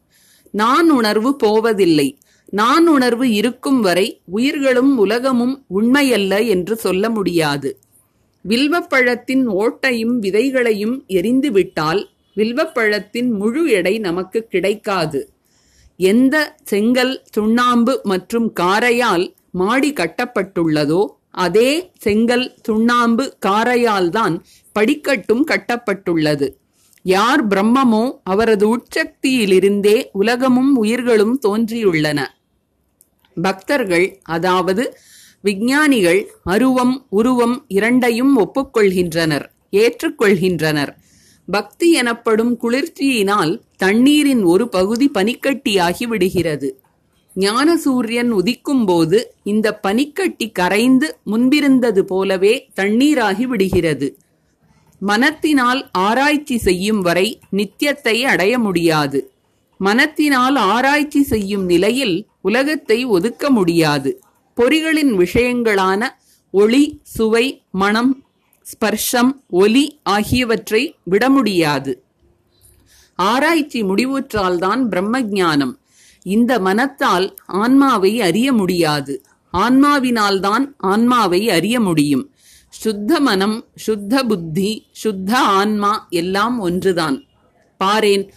நான் 0.52 0.90
உணர்வு 0.90 1.36
போவதில்லை. 1.36 2.18
நான் 2.50 2.88
உணர்வு 2.88 3.32
இருக்கும் 3.32 3.82
வரை 3.82 4.08
உயிர்களும் 4.26 4.98
உலகமும் 4.98 5.66
உண்மையல்ல 5.76 6.48
என்று 6.48 6.76
சொல்ல 6.76 7.10
முடியாது. 7.10 7.81
வில்வப்பழத்தின் 8.46 9.46
ஓட்டையும் 9.62 10.16
விதைகளையும் 10.26 10.96
எரிந்துவிட்டால் 11.08 12.02
வில்வப்பழத்தின் 12.38 13.30
முழு 13.40 13.64
எடை 13.70 13.94
நமக்கு 14.00 14.40
கிடைக்காது. 14.44 15.22
எந்த 16.00 16.36
செங்கல் 16.64 17.14
சுண்ணாம்பு 17.36 17.94
மற்றும் 18.04 18.48
காரையால் 18.60 19.26
மாடி 19.52 19.92
கட்டப்பட்டுள்ளதோ 19.94 21.02
அதே 21.46 21.72
செங்கல் 21.98 22.48
சுண்ணாம்பு 22.62 23.26
காரையால் 23.46 24.10
தான் 24.10 24.36
படிக்கட்டும் 24.76 25.44
கட்டப்பட்டுள்ளது. 25.52 26.48
யார் 27.06 27.44
பிரம்மமோ 27.48 28.04
அவரது 28.24 28.66
உட்சக்தியிலிருந்தே 28.76 29.98
உலகமும் 30.12 30.74
உயிர்களும் 30.76 31.36
தோன்றியுள்ளன. 31.46 32.20
பக்தர்கள் 33.38 34.08
அதாவது 34.36 34.84
விஞ்ஞானிகள் 35.44 36.22
அருவம் 36.44 37.06
உருவம் 37.10 37.66
இரண்டையும் 37.68 38.34
ஒப்புக்கொள்கின்றனர் 38.38 39.46
ஏற்றுக்கொள்கின்றனர். 39.72 40.92
பக்தி 41.48 41.92
எனப்படும் 41.92 42.60
குளிர்ச்சியினால் 42.64 43.62
தண்ணீரின் 43.78 44.44
ஒரு 44.44 44.70
பகுதி 44.70 45.12
பனிக்கட்டியாகி 45.14 46.04
விடுகிறது. 46.04 46.80
ஞான 47.36 47.78
சூரியன் 47.78 48.32
உதிக்கும் 48.34 48.86
போது 48.86 49.34
இந்த 49.44 49.80
பனிக்கட்டி 49.88 50.52
கரைந்து 50.52 51.18
முன்பிருந்தது 51.24 52.06
போலவே 52.06 52.68
தண்ணீராகி 52.76 53.44
விடுகிறது. 53.44 54.18
மனத்தினால் 55.02 55.90
ஆராய்ச்சி 55.92 56.58
செய்யும் 56.58 57.02
வரை 57.02 57.40
நித்தியத்தை 57.52 58.24
அடைய 58.24 58.60
முடியாது. 58.60 59.32
மனத்தினால் 59.80 60.56
ஆராய்ச்சி 60.56 61.24
செய்யும் 61.24 61.66
நிலையில் 61.66 62.28
உலகத்தை 62.42 63.06
ஒதுக்க 63.06 63.50
முடியாது. 63.50 64.22
பொறிகளின் 64.56 65.14
விஷயங்களான 65.18 66.08
ஒளி 66.52 67.00
சுவை 67.04 67.64
மனம் 67.72 68.24
ஸ்பர்ஷம் 68.62 69.32
ஒலி 69.50 70.00
ஆகியவற்றை 70.04 70.96
விட 71.04 71.30
முடியாது. 71.30 72.04
ஆராய்ச்சி 73.16 73.84
முடிவுற்றால்தான் 73.84 74.84
பிரம்ம 74.84 75.22
ஞானம் 75.22 75.80
இந்த 76.24 76.60
மனத்தால் 76.60 77.36
ஆன்மாவை 77.46 78.22
அறிய 78.22 78.54
முடியாது. 78.54 79.24
ஆன்மாவினால்தான் 79.54 80.66
ஆன்மாவை 80.78 81.50
அறிய 81.50 81.80
முடியும். 81.80 82.34
சுத்த 82.70 83.20
மனம் 83.20 83.66
சுத்த 83.76 84.24
புத்தி 84.24 84.88
சுத்த 84.92 85.38
ஆன்மா 85.38 86.08
எல்லாம் 86.10 86.60
ஒன்றுதான். 86.60 87.24
பாரேன் 87.84 88.30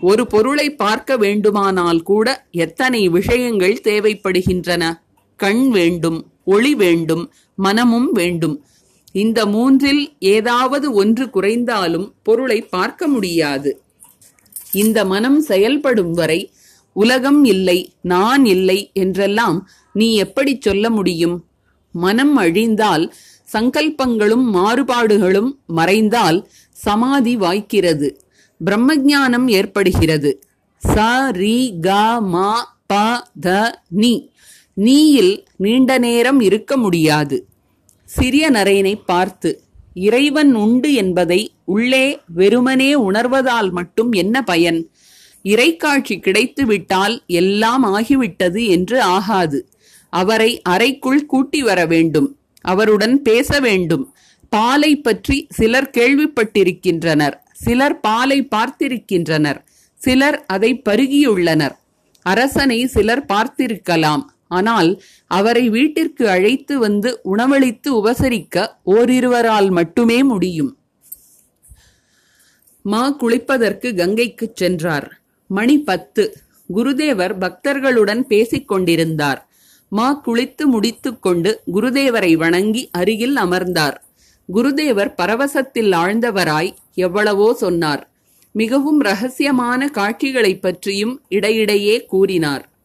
ஒரு 0.00 0.26
பொருளை 0.26 0.74
பார்க்க 0.74 1.16
வேண்டுமானால் 1.16 2.02
கூட 2.02 2.46
எத்தனை 2.50 3.08
விஷயங்கள் 3.08 3.80
தேவைப்படுகின்றன? 3.82 5.06
கண் 5.38 5.64
வேண்டும் 5.68 6.18
ஒளி 6.44 6.72
வேண்டும் 6.74 7.24
மனமும் 7.58 8.10
வேண்டும். 8.12 8.56
இந்த 9.14 9.40
மூன்றில் 9.46 10.02
ஏதாவது 10.28 10.86
ஒன்று 10.92 11.24
குறைந்தாலும் 11.30 12.06
பொருளை 12.22 12.58
பார்க்க 12.66 13.08
முடியாது. 13.08 13.70
இந்த 14.72 14.98
மனம் 15.04 15.40
செயல்படும் 15.40 16.12
வரை 16.12 16.40
உலகம் 16.96 17.42
இல்லை 17.44 17.78
நான் 18.04 18.44
இல்லை 18.44 18.78
என்றெல்லாம் 18.94 19.58
நீ 19.94 20.08
எப்படி 20.16 20.52
சொல்ல 20.60 20.90
முடியும்? 20.90 21.36
மனம் 21.94 22.34
அழிந்தால் 22.36 23.04
சங்கல்பங்களும் 23.48 24.46
மாறுபாடுகளும் 24.56 25.50
மறைந்தால் 25.68 26.38
சமாதி 26.76 27.34
வாய்க்கிறது. 27.36 28.08
பிரம்மஞானம் 28.60 29.46
ஏற்படுகிறது. 29.50 30.30
ச 30.82 30.96
ரி 31.32 31.58
க 31.80 31.90
ம 32.32 32.44
ப 32.86 32.94
த 33.40 33.48
நீ. 34.02 34.12
நீயில் 34.78 35.46
நீண்ட 35.56 35.98
நேரம் 35.98 36.40
இருக்க 36.40 36.76
முடியாது. 36.76 37.36
சிறிய 38.04 38.50
நரையனை 38.50 38.94
பார்த்து 39.06 39.50
இறைவன் 39.94 40.54
உண்டு 40.54 40.92
என்பதை 40.92 41.52
உள்ளே 41.64 42.20
வெறுமனே 42.26 42.94
உணர்வதால் 42.94 43.70
மட்டும் 43.70 44.12
என்ன 44.12 44.42
பயன்? 44.42 44.90
இறைக்காட்சி 45.44 46.14
கிடைத்துவிட்டால் 46.18 47.16
எல்லாம் 47.26 47.84
ஆகிவிட்டது 47.84 48.66
என்று 48.66 49.00
ஆகாது. 49.00 49.68
அவரை 50.08 50.62
அறைக்குள் 50.62 51.26
கூட்டி 51.26 51.62
வர 51.62 51.86
வேண்டும். 51.86 52.36
அவருடன் 52.60 53.22
பேச 53.22 53.60
வேண்டும். 53.60 54.14
பாலை 54.48 54.96
பற்றி 54.96 55.46
சிலர் 55.50 55.90
கேள்விப்பட்டிருக்கின்றனர். 55.98 57.36
சிலர் 57.52 58.00
பாலை 58.00 58.48
பார்த்திருக்கின்றனர். 58.56 59.60
சிலர் 59.94 60.46
அதை 60.46 60.82
பருகியுள்ளனர். 60.88 61.76
அரசனை 62.22 62.86
சிலர் 62.86 63.26
பார்த்திருக்கலாம். 63.28 64.24
ஆனால் 64.48 65.02
அவரை 65.26 65.68
வீட்டிற்கு 65.68 66.28
அழைத்து 66.28 66.78
வந்து 66.78 67.20
உணவளித்து 67.22 67.94
உபசரிக்க 67.94 68.66
ஓரிருவரால் 68.86 69.70
மட்டுமே 69.70 70.22
முடியும். 70.22 70.76
மா 72.82 73.16
குளிப்பதற்கு 73.20 73.94
கங்கைக்குச் 73.94 74.56
சென்றார். 74.56 75.20
மணி 75.46 75.80
பத்து. 75.80 76.40
குருதேவர் 76.74 77.38
பக்தர்களுடன் 77.38 78.20
பேசிக் 78.20 78.68
கொண்டிருந்தார் 78.68 79.42
மா 79.88 80.22
குளித்து 80.26 80.64
முடித்துக்கொண்டு 80.64 81.60
குருதேவரை 81.74 82.32
வணங்கி 82.36 82.88
அருகில் 82.92 83.36
அமர்ந்தார். 83.36 84.04
குருதேவர் 84.54 85.14
பரவசத்தில் 85.14 85.90
ஆழ்ந்தவராய் 85.90 86.74
எவ்வளவோ 86.94 87.54
சொன்னார். 87.54 88.10
மிகவும் 88.52 89.02
ரகசியமான 89.02 89.90
காட்சிகளைப் 89.90 90.62
பற்றியும் 90.62 91.22
இடையிடையே 91.28 92.04
கூறினார். 92.04 92.77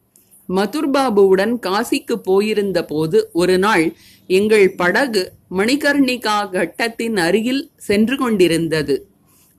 மதுர்பாபுவுடன் 0.49 1.53
காசிக்கு 1.65 2.15
போயிருந்த 2.23 2.85
போது 2.85 3.29
ஒரு 3.33 3.57
நாள் 3.57 3.85
எங்கள் 4.27 4.75
படகு 4.75 5.23
மணிகர்ணிகா 5.57 6.49
கட்டத்தின் 6.49 7.17
அருகில் 7.17 7.69
சென்று 7.77 8.17
கொண்டிருந்தது. 8.17 8.95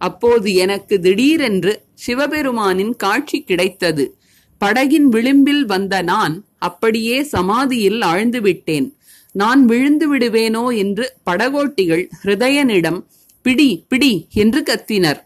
அப்போது 0.00 0.54
எனக்கு 0.54 1.00
திடீரென்று 1.00 1.72
சிவபெருமானின் 2.06 2.96
காட்சி 2.96 3.42
கிடைத்தது. 3.42 4.04
படகின் 4.60 5.08
விளிம்பில் 5.08 5.64
வந்த 5.64 6.02
நான் 6.02 6.44
அப்படியே 6.58 7.22
சமாதியில் 7.22 8.00
ஆழ்ந்து 8.02 8.40
விட்டேன். 8.40 8.96
நான் 9.32 9.64
விழுந்து 9.64 10.16
விடுவேனோ 10.16 10.76
என்று 10.76 11.16
படகோட்டிகள் 11.30 12.04
ஹிருதயனிடம் 12.24 13.00
பிடி 13.42 13.84
பிடி 13.88 14.26
என்று 14.32 14.62
கத்தினர். 14.62 15.20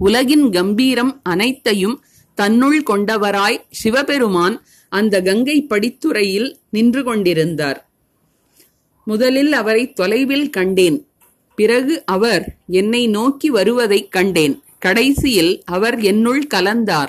உலகின் 0.00 0.50
கம்பீரம் 0.50 1.20
அனைத்தையும் 1.22 1.96
தன்னுள் 2.34 2.82
கொண்டவராய் 2.82 3.62
சிவபெருமான் 3.70 4.64
அந்த 4.88 5.22
கங்கை 5.22 5.66
படித்துறையில் 5.70 6.54
நின்று 6.70 7.04
கொண்டிருந்தார். 7.04 7.90
முதலில் 9.04 9.52
அவரை 9.52 9.92
தொலைவில் 9.92 10.50
கண்டேன். 10.50 11.06
பிறகு 11.56 12.04
அவர் 12.04 12.56
என்னை 12.66 13.06
நோக்கி 13.06 13.50
வருவதைக் 13.50 14.12
கண்டேன். 14.12 14.62
கடைசியில் 14.78 15.62
அவர் 15.64 16.00
என்னுள் 16.00 16.46
கலந்தார். 16.54 17.08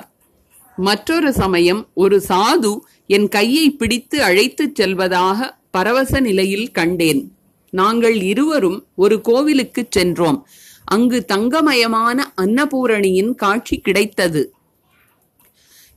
மற்றொரு 0.76 1.32
சமயம் 1.32 1.88
ஒரு 1.94 2.22
சாது 2.28 2.78
என் 3.06 3.28
கையை 3.28 3.70
பிடித்து 3.70 4.22
அழைத்துச் 4.22 4.74
செல்வதாக 4.74 5.58
பரவச 5.70 6.20
நிலையில் 6.20 6.70
கண்டேன். 6.70 7.32
நாங்கள் 7.70 8.20
இருவரும் 8.20 8.86
ஒரு 8.94 9.20
கோவிலுக்குச் 9.24 9.90
சென்றோம். 9.90 10.46
அங்கு 10.84 11.24
தங்கமயமான 11.32 12.22
அன்னபூரணியின் 12.42 13.34
காட்சி 13.34 13.78
கிடைத்தது. 13.78 14.54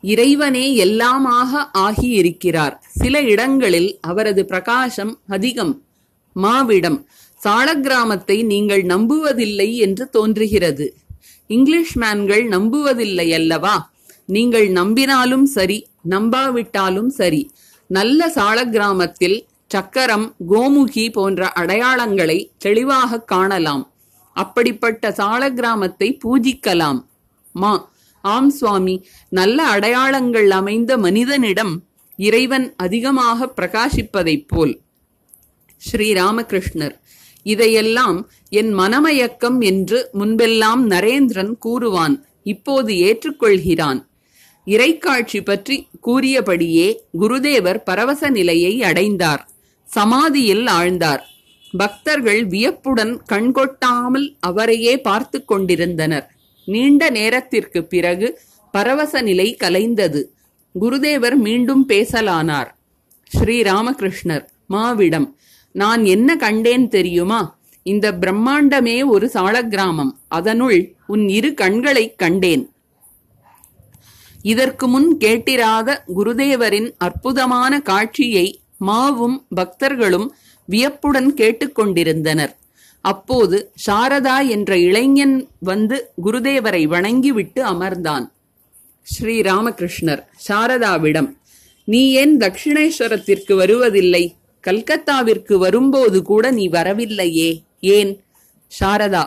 இறைவனே 0.02 0.66
எல்லாமாக 0.86 1.70
ஆகியிருக்கிறார். 1.78 2.76
சில 2.90 3.22
இடங்களில் 3.22 3.98
அவரது 4.02 4.46
பிரகாசம் 4.46 5.20
அதிகம். 5.28 5.82
மாவிடம் 6.36 7.06
சாளக்கிராமத்தை 7.46 8.46
நீங்கள் 8.46 8.84
நம்புவதில்லை 8.84 9.74
என்று 9.76 10.10
தோன்றுகிறது. 10.10 10.98
இங்கிலீஷ்மேன்கள் 11.50 12.44
நம்புவதில்லை 12.48 13.34
அல்லவா? 13.34 13.92
நீங்கள் 14.26 14.68
நம்பினாலும் 14.70 15.44
சரி 15.44 15.88
நம்பாவிட்டாலும் 16.10 17.08
சரி. 17.08 17.52
நல்ல 17.88 18.28
சாளக்கிராமத்தில் 18.36 19.38
சக்கரம் 19.68 20.36
கோமுகி 20.50 21.12
போன்ற 21.12 21.52
அடையாளங்களை 21.56 22.48
தெளிவாக 22.58 23.22
காணலாம். 23.22 23.92
அப்படிப்பட்ட 24.34 25.10
சாளக்கிராமத்தை 25.10 26.18
பூஜிக்கலாம். 26.26 27.00
மா 27.54 27.90
ஆம் 28.34 28.50
சுவாமி 28.50 28.96
நல்ல 29.30 29.58
அடையாளங்கள் 29.74 30.50
அமைந்த 30.60 30.92
மனிதனிடம் 30.98 31.74
இறைவன் 32.20 32.68
அதிகமாக 32.76 33.50
பிரகாசிப்பதைப் 33.58 34.48
போல். 34.48 34.74
ஸ்ரீராமகிருஷ்ணர் 35.82 36.96
இதையெல்லாம் 37.46 38.18
என் 38.60 38.72
மனமயக்கம் 38.80 39.60
என்று 39.62 40.00
முன்பெல்லாம் 40.20 40.82
நரேந்திரன் 40.94 41.54
கூறுவான் 41.66 42.16
இப்போது 42.44 42.92
ஏற்றுக்கொள்கிறான். 43.08 44.00
இறைக்காட்சி 44.68 45.40
பற்றி 45.44 45.76
கூறியபடியே 46.02 46.88
குருதேவர் 47.20 47.80
பரவச 47.84 48.30
நிலையை 48.30 48.74
அடைந்தார் 48.84 49.44
சமாதியில் 49.88 50.66
ஆழ்ந்தார். 50.78 51.24
பக்தர்கள் 51.74 52.42
வியப்புடன் 52.46 53.14
கண்கொட்டாமல் 53.32 54.28
அவரையே 54.40 54.94
பார்த்து 55.08 55.40
கொண்டிருந்தனர். 55.46 56.28
நீண்ட 56.68 57.10
நேரத்திற்கு 57.10 57.84
பிறகு 57.84 58.40
பரவச 58.72 59.22
நிலை 59.22 59.58
கலைந்தது. 59.64 60.24
குருதேவர் 60.82 61.36
மீண்டும் 61.36 61.90
பேசலானார். 61.90 62.68
ஸ்ரீராமகிருஷ்ணர் 63.38 64.46
மாவிடம் 64.70 65.34
நான் 65.72 66.06
என்ன 66.06 66.36
கண்டேன் 66.36 66.88
தெரியுமா? 66.88 67.58
இந்த 67.84 68.12
பிரம்மாண்டமே 68.12 69.06
ஒரு 69.06 69.30
சாலக்கிராமம். 69.34 70.12
அதனுள் 70.28 70.96
உன் 71.08 71.28
இரு 71.30 71.54
கண்களைக் 71.54 72.18
கண்டேன். 72.18 72.72
இதற்கு 74.42 74.88
முன் 74.88 75.18
கேட்டிராத 75.18 75.98
குருதேவரின் 76.16 76.94
அற்புதமான 76.98 77.82
காட்சியை 77.82 78.62
மாவும் 78.88 79.46
பக்தர்களும் 79.56 80.28
வியப்புடன் 80.66 81.34
கேட்டுக்கொண்டிருந்தனர் 81.34 82.56
அப்போது 83.02 83.72
சாரதா 83.90 84.48
என்ற 84.50 84.78
இளைஞன் 84.78 85.50
வந்து 85.60 86.12
குருதேவரை 86.24 86.84
வணங்கிவிட்டு 86.84 87.66
அமர்ந்தான். 87.66 88.32
ஸ்ரீ 89.02 89.42
ராமகிருஷ்ணர் 89.42 90.24
சாரதாவிடம் 90.48 91.38
நீ 91.84 92.12
ஏன் 92.12 92.38
தட்சிணேஸ்வரத்திற்கு 92.38 93.56
வருவதில்லை? 93.56 94.36
கல்கத்தாவிற்கு 94.68 95.58
வரும்போது 95.58 96.22
கூட 96.22 96.52
நீ 96.52 96.70
வரவில்லையே. 96.70 97.64
ஏன்? 97.80 98.24
சாரதா 98.80 99.26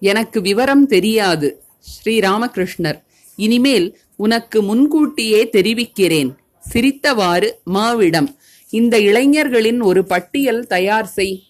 எனக்கு 0.00 0.40
விவரம் 0.40 0.86
தெரியாது. 0.86 1.62
ஸ்ரீ 1.80 2.18
ராமகிருஷ்ணர் 2.18 3.02
இனிமேல் 3.36 3.98
உனக்கு 4.16 4.62
முன்கூட்டியே 4.62 5.48
தெரிவிக்கிறேன். 5.48 6.36
சிரித்தவாறு 6.72 7.50
மாவிடம் 7.74 8.28
இந்த 8.70 8.98
இளைஞர்களின் 8.98 9.80
ஒரு 9.80 10.04
பட்டியல் 10.04 10.66
தயார் 10.66 11.06
செய். 11.06 11.42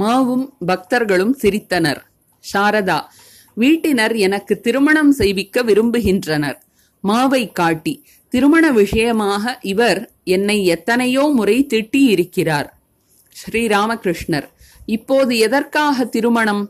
மாவும் 0.00 0.46
பக்தர்களும் 0.66 1.34
சிரித்தனர். 1.42 2.00
சாரதா 2.44 2.98
வீட்டினர் 3.56 4.14
எனக்கு 4.26 4.54
திருமணம் 4.60 5.12
செய்விக்க 5.12 5.62
விரும்புகின்றனர். 5.62 6.58
மாவை 7.04 7.42
காட்டி 7.52 7.94
திருமண 8.32 8.64
விஷயமாக 8.70 9.58
இவர் 9.72 10.00
என்னை 10.34 10.58
எத்தனையோ 10.74 11.24
முறை 11.38 11.56
திட்டி 11.72 12.02
இருக்கிறார் 12.14 12.68
ஸ்ரீராமகிருஷ்ணர் 13.36 14.46
இப்போது 14.96 15.32
எதற்காக 15.46 16.04
திருமணம்? 16.14 16.64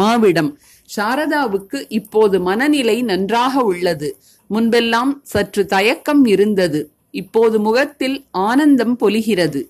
மாவிடம் 0.00 0.50
சாரதாவுக்கு 0.96 1.78
இப்போது 1.88 2.36
மனநிலை 2.40 2.96
நன்றாக 3.02 3.62
உள்ளது. 3.70 4.08
முன்பெல்லாம் 4.50 5.12
சற்று 5.32 5.62
தயக்கம் 5.66 6.22
இருந்தது. 6.24 6.80
இப்போது 7.22 7.56
முகத்தில் 7.60 8.16
ஆனந்தம் 8.30 8.96
பொலிகிறது. 9.00 9.60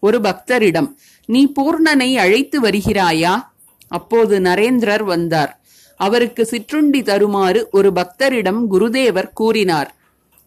ஒரு 0.00 0.20
பக்தரிடம் 0.20 0.94
நீ 1.26 1.52
பூர்ணனை 1.60 2.14
அழைத்து 2.14 2.60
வருகிறாயா? 2.60 3.40
அப்போது 3.88 4.38
நரேந்திரர் 4.38 5.02
வந்தார். 5.02 5.60
அவருக்கு 5.96 6.46
சிற்றுண்டி 6.46 7.02
தருமாறு 7.02 7.68
ஒரு 7.70 7.92
பக்தரிடம் 7.92 8.64
குருதேவர் 8.70 9.32
கூறினார். 9.32 9.94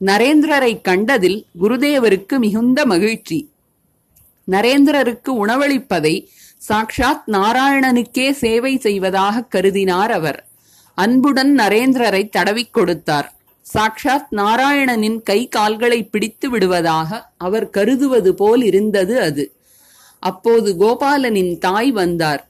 நரேந்திரரை 0.06 0.82
கண்டதில் 0.82 1.46
குருதேவருக்கு 1.62 2.38
மிகுந்த 2.38 2.86
மகிழ்ச்சி. 2.86 3.50
நரேந்திரருக்கு 4.52 5.30
உணவளிப்பதை 5.30 6.28
சாக்ஷாத் 6.70 7.28
நாராயணனுக்கே 7.28 8.32
சேவை 8.32 8.78
செய்வதாக 8.78 9.48
கருதினார் 9.56 10.10
அவர். 10.10 10.48
அன்புடன் 10.96 11.56
நரேந்திரரை 11.56 12.30
தடவிக் 12.30 12.74
கொடுத்தார். 12.74 13.39
சாக்ஷாத் 13.74 14.32
நாராயணனின் 14.32 15.22
கை 15.22 15.48
கால்களை 15.48 16.04
பிடித்து 16.04 16.50
விடுவதாக 16.50 17.32
அவர் 17.38 17.70
கருதுவது 17.70 18.36
போல் 18.36 18.64
இருந்தது 18.64 19.22
அது. 19.22 19.56
அப்போது 20.20 20.76
கோபாலனின் 20.80 21.58
தாய் 21.58 21.92
வந்தார். 21.92 22.48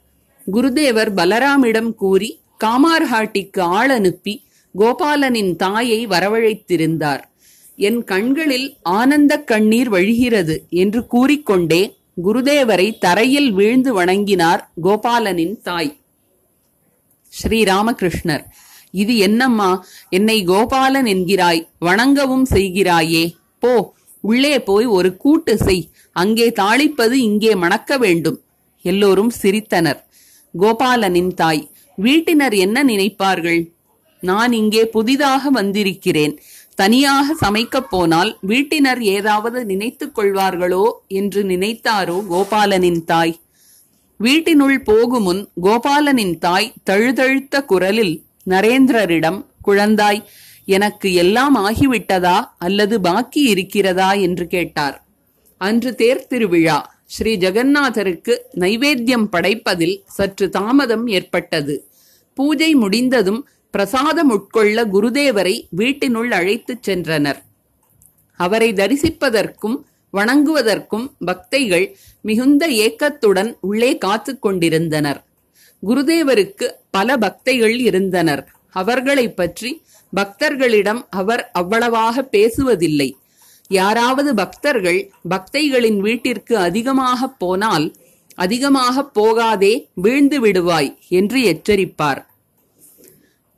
குருதேவர் 0.52 1.12
பலராமிடம் 1.16 1.96
கூறி 1.96 2.40
காமார்ஹாட்டிக்கு 2.64 3.60
ஆள் 3.60 3.90
அனுப்பி 3.90 4.44
கோபாலனின் 4.78 5.56
தாயை 5.56 6.08
வரவழைத்திருந்தார். 6.08 7.24
என் 7.76 8.04
கண்களில் 8.04 8.78
ஆனந்த 8.82 9.44
கண்ணீர் 9.44 9.92
வழிகிறது 9.92 10.70
என்று 10.70 11.08
கூறிக்கொண்டே 11.08 11.98
குருதேவரை 12.24 12.98
தரையில் 12.98 13.52
வீழ்ந்து 13.52 14.04
வணங்கினார் 14.04 14.70
கோபாலனின் 14.84 15.62
தாய். 15.62 15.98
ஸ்ரீராமகிருஷ்ணர். 17.34 18.44
இது 18.92 19.18
என்னம்மா? 19.18 19.86
என்னை 20.10 20.46
கோபாலன் 20.46 21.06
என்கிறாய் 21.06 21.68
வணங்கவும் 21.80 22.46
செய்கிறாயே. 22.52 23.36
போ 23.60 23.94
உள்ளே 24.22 24.60
போய் 24.60 24.86
ஒரு 24.86 25.18
கூட்டு 25.18 25.58
செய். 25.58 25.90
அங்கே 26.12 26.50
தாளிப்பது 26.50 27.12
இங்கே 27.12 27.56
மணக்க 27.56 27.98
வேண்டும். 27.98 28.42
எல்லோரும் 28.82 29.32
சிரித்தனர். 29.42 30.00
கோபாலனின் 30.60 31.34
தாய் 31.34 31.70
வீட்டினர் 31.98 32.56
என்ன 32.58 32.84
நினைப்பார்கள்? 32.84 33.72
நான் 34.22 34.52
இங்கே 34.52 34.86
புதிதாக 34.86 35.50
வந்திருக்கிறேன். 35.50 36.40
தனியாக 36.76 37.34
சமைக்கப் 37.34 37.90
போனால் 37.90 38.38
வீட்டினர் 38.48 39.00
ஏதாவது 39.00 39.66
நினைத்துக் 39.66 40.20
கொள்வார்களோ 40.20 40.92
என்று 41.08 41.44
நினைத்தாரோ 41.44 42.18
கோபாலனின் 42.32 43.04
தாய். 43.04 43.40
வீட்டினுள் 44.18 44.84
போகுமுன் 44.84 45.48
கோபாலனின் 45.64 46.38
தாய் 46.38 46.74
தழுதழுத்த 46.84 47.64
குரலில் 47.64 48.28
நரேந்திரரிடம் 48.46 49.46
குழந்தாய் 49.68 50.24
எனக்கு 50.66 51.14
எல்லாம் 51.14 51.56
ஆகிவிட்டதா? 51.56 52.46
அல்லது 52.58 53.02
பாக்கி 53.02 53.42
இருக்கிறதா? 53.42 54.14
என்று 54.14 54.48
கேட்டார். 54.48 55.06
அன்று 55.58 55.96
தேர் 55.96 56.28
திருவிழா. 56.28 56.98
ஸ்ரீ 57.06 57.38
ஜெகநாதருக்கு 57.38 58.38
நைவேத்தியம் 58.56 59.28
படைப்பதில் 59.32 60.02
சற்று 60.06 60.50
தாமதம் 60.50 61.08
ஏற்பட்டது. 61.08 61.88
பூஜை 62.34 62.76
முடிந்ததும் 62.76 63.48
பிரசாதம் 63.72 64.32
உட்கொள்ள 64.32 64.86
குருதேவரை 64.86 65.68
வீட்டினுள் 65.70 66.32
அழைத்துச் 66.32 66.90
சென்றனர். 66.90 67.38
அவரை 68.36 68.74
தரிசிப்பதற்கும் 68.74 69.84
வணங்குவதற்கும் 70.14 71.12
பக்தைகள் 71.26 71.94
மிகுந்த 72.22 72.68
ஏக்கத்துடன் 72.68 73.58
உள்ளே 73.62 73.98
காத்து 73.98 74.40
கொண்டிருந்தனர். 74.40 75.29
குருதேவருக்கு 75.88 76.72
பல 76.92 77.18
பக்தைகள் 77.18 77.80
இருந்தனர். 77.80 78.52
அவர்களைப் 78.72 79.36
பற்றி 79.36 79.82
பக்தர்களிடம் 80.16 81.08
அவர் 81.10 81.52
அவ்வளவாக 81.52 82.28
பேசுவதில்லை. 82.32 83.14
யாராவது 83.68 84.36
பக்தர்கள் 84.36 85.12
பக்தைகளின் 85.30 85.98
வீட்டிற்கு 85.98 86.58
அதிகமாக 86.58 87.28
போனால் 87.28 87.96
அதிகமாக 88.36 89.04
போகாதே 89.04 89.90
வீழ்ந்து 89.94 90.46
விடுவாய் 90.46 90.98
என்று 91.10 91.40
எச்சரிப்பார். 91.40 92.26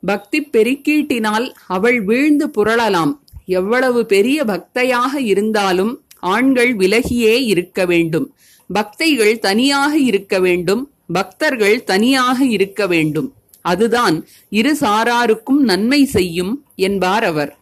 பக்தி 0.06 0.42
பெருக்கீட்டினால் 0.42 1.52
அவள் 1.66 2.04
வீழ்ந்து 2.04 2.48
புரளலாம். 2.48 3.18
எவ்வளவு 3.46 4.06
பெரிய 4.06 4.44
பக்தையாக 4.44 5.16
இருந்தாலும் 5.16 6.04
ஆண்கள் 6.20 6.76
விலகியே 6.76 7.44
இருக்க 7.44 7.86
வேண்டும். 7.86 8.34
பக்தைகள் 8.74 9.38
தனியாக 9.38 9.98
இருக்க 9.98 10.38
வேண்டும். 10.38 10.91
பக்தர்கள் 11.06 11.84
தனியாக 11.84 12.44
இருக்க 12.44 12.86
வேண்டும். 12.86 13.34
அதுதான் 13.60 14.26
இரு 14.48 14.76
சாராருக்கும் 14.80 15.58
நன்மை 15.58 16.04
செய்யும் 16.04 16.64
என்பார் 16.76 17.24
அவர். 17.24 17.56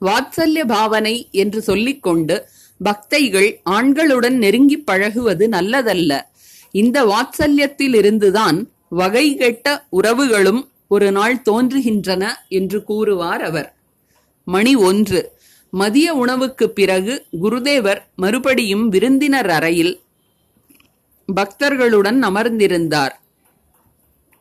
வாத்சல்ய 0.00 0.66
பாவனை 0.66 1.28
என்று 1.30 1.62
சொல்லிக்கொண்டு 1.62 2.46
பக்தைகள் 2.84 3.56
ஆண்களுடன் 3.70 4.36
நெருங்கி 4.36 4.76
பழகுவது 4.76 5.48
நல்லதல்ல. 5.48 6.22
இந்த 6.70 7.04
வாத்சல்யத்தில் 7.04 7.94
இருந்துதான் 7.94 8.70
வகை 8.88 9.36
கெட்ட 9.36 9.86
உறவுகளும் 9.92 10.68
ஒரு 10.88 11.12
நாள் 11.12 11.42
தோன்றுகின்றன 11.50 12.32
என்று 12.48 12.84
கூறுவார் 12.84 13.42
அவர். 13.42 13.74
மணி 14.44 14.74
ஒன்று. 14.74 15.32
மதிய 15.70 16.14
உணவுக்குப் 16.14 16.74
பிறகு 16.74 17.24
குருதேவர் 17.42 18.02
மறுபடியும் 18.16 18.88
விருந்தினர் 18.88 19.50
அறையில் 19.50 20.00
பக்தர்களுடன் 21.28 22.22
அமர்ந்திருந்தார். 22.22 23.14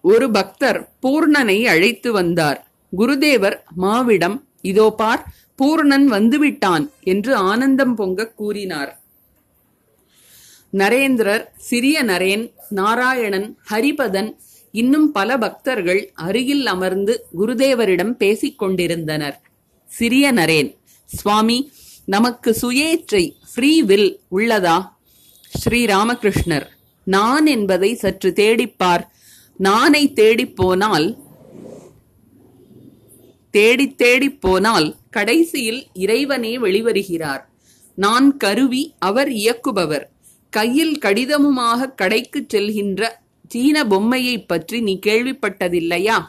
ஒரு 0.02 0.32
பக்தர் 0.32 0.90
பூர்ணனை 1.02 1.64
அழைத்து 1.64 2.12
வந்தார். 2.12 2.68
குருதேவர் 2.98 3.58
மாவிடம் 3.78 4.42
இதோ 4.62 4.94
பார் 4.98 5.24
பூர்ணன் 5.62 6.08
வந்துவிட்டான் 6.08 6.90
என்று 7.04 7.36
ஆனந்தம் 7.36 7.96
பொங்க 7.96 8.28
கூறினார். 8.28 9.02
நரேந்திரர் 10.74 11.44
சிறிய 11.58 12.04
நரேன் 12.04 12.52
நாராயணன் 12.70 13.58
ஹரிபதன் 13.70 14.30
இன்னும் 14.72 15.12
பல 15.12 15.38
பக்தர்கள் 15.38 16.12
அருகில் 16.14 16.66
அமர்ந்து 16.66 17.26
குருதேவரிடம் 17.38 18.12
பேசிக் 18.12 18.60
கொண்டிருந்தனர். 18.60 19.42
சிறிய 19.90 20.34
நரேன் 20.34 20.78
சுவாமி 21.06 21.72
நமக்கு 22.06 22.56
சுயேச்சை 22.62 23.24
ஃப்ரீ 23.54 23.82
வில் 23.82 24.20
உள்ளதா? 24.32 24.93
ஸ்ரீ 25.54 25.86
ராமகிருஷ்ணர் 25.86 26.66
நான் 27.04 27.46
என்பதை 27.46 27.96
சற்று 27.96 28.34
தேடிப்பார் 28.36 29.08
நானை 29.64 30.14
தேடிப் 30.14 30.56
போனால் 30.56 31.18
தேடித் 33.52 33.98
தேடிப் 33.98 34.42
போனால் 34.42 34.96
கடைசியில் 35.10 35.88
இறைவனே 35.94 36.58
வெளிவருகிறார். 36.58 37.44
நான் 37.96 38.38
கருவி 38.38 38.94
அவர் 39.00 39.30
இயக்குபவர். 39.30 40.04
கையில் 40.50 40.98
கடிதமுமாக 40.98 41.94
கடைக்குச் 41.96 42.56
செல்கின்ற 42.56 43.08
சீன 43.48 43.84
பொம்மையைப் 43.84 44.48
பற்றி 44.48 44.82
நீ 44.82 45.00
கேள்விப்பட்டதில்லையா? 45.06 46.24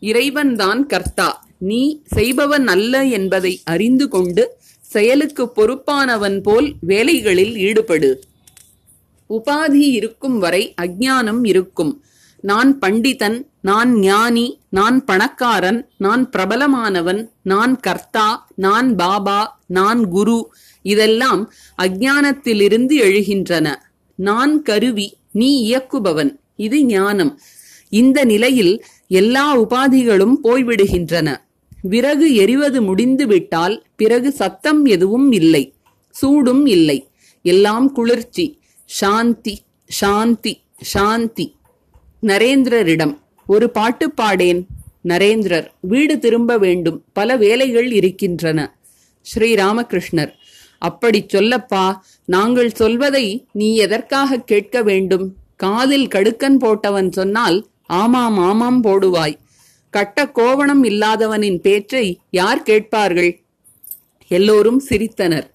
இறைவன்தான் 0.00 0.86
கர்த்தா. 0.86 1.46
நீ 1.58 2.02
செய்பவன் 2.04 2.66
அல்ல 2.66 3.04
என்பதை 3.04 3.60
அறிந்து 3.64 4.08
கொண்டு 4.08 4.58
செயலுக்கு 4.80 5.52
பொறுப்பானவன் 5.56 6.42
போல் 6.42 6.74
வேலைகளில் 6.80 7.56
ஈடுபடு. 7.56 8.22
உபாதி 9.28 9.88
இருக்கும் 9.98 10.38
வரை 10.38 10.74
அஜ்ஞானம் 10.82 11.46
இருக்கும். 11.46 12.04
நான் 12.40 12.78
பண்டிதன் 12.78 13.46
நான் 13.60 13.98
ஞானி 13.98 14.60
நான் 14.68 15.04
பணக்காரன் 15.04 15.88
நான் 15.96 16.30
பிரபலமானவன் 16.36 17.28
நான் 17.42 17.80
கர்த்தா 17.80 18.48
நான் 18.54 18.96
பாபா 18.96 19.60
நான் 19.66 20.08
குரு 20.08 20.52
இதெல்லாம் 20.82 21.52
அஜ்ஞானத்திலிருந்து 21.82 22.96
எழுகின்றன. 22.96 23.74
நான் 24.14 24.62
கருவி 24.62 25.16
நீ 25.32 25.70
இயக்குபவன். 25.70 26.36
இது 26.56 26.84
ஞானம். 26.84 27.40
இந்த 27.88 28.24
நிலையில் 28.24 28.84
எல்லா 29.08 29.60
உபாதிகளும் 29.60 30.34
போய்விடுகின்றன. 30.42 31.36
விறகு 31.82 32.34
எரிவது 32.34 32.82
முடிந்துவிட்டால் 32.82 33.84
பிறகு 33.96 34.32
சத்தம் 34.32 34.84
எதுவும் 34.84 35.32
இல்லை. 35.32 35.74
சூடும் 36.10 36.66
இல்லை. 36.66 37.08
எல்லாம் 37.42 37.92
குளிர்ச்சி. 37.92 38.58
சாந்தி 38.86 39.54
சாந்தி 39.88 40.62
சாந்தி. 40.80 41.56
நரேந்திரரிடம் 42.22 43.18
ஒரு 43.46 43.70
பாட்டு 43.70 44.10
பாடேன். 44.10 44.66
நரேந்திரர் 45.04 45.66
வீடு 45.80 46.18
திரும்ப 46.18 46.58
வேண்டும். 46.58 47.04
பல 47.12 47.36
வேலைகள் 47.36 47.92
இருக்கின்றன. 47.92 48.78
ஸ்ரீராமகிருஷ்ணர் 49.34 50.32
அப்படி 50.78 51.26
சொல்லப்பா 51.32 51.98
நாங்கள் 52.24 52.70
சொல்வதை 52.72 53.46
நீ 53.52 53.76
எதற்காக 53.76 54.38
கேட்க 54.40 54.82
வேண்டும்? 54.82 55.34
காதில் 55.56 56.08
கடுக்கன் 56.08 56.58
போட்டவன் 56.60 57.10
சொன்னால் 57.12 57.66
ஆமாம் 57.86 58.38
ஆமாம் 58.38 58.84
போடுவாய். 58.84 59.36
கட்ட 59.90 60.26
கோவணம் 60.28 60.84
இல்லாதவனின் 60.84 61.58
பேச்சை 61.58 62.20
யார் 62.30 62.62
கேட்பார்கள்? 62.62 63.40
எல்லோரும் 64.28 64.82
சிரித்தனர். 64.88 65.50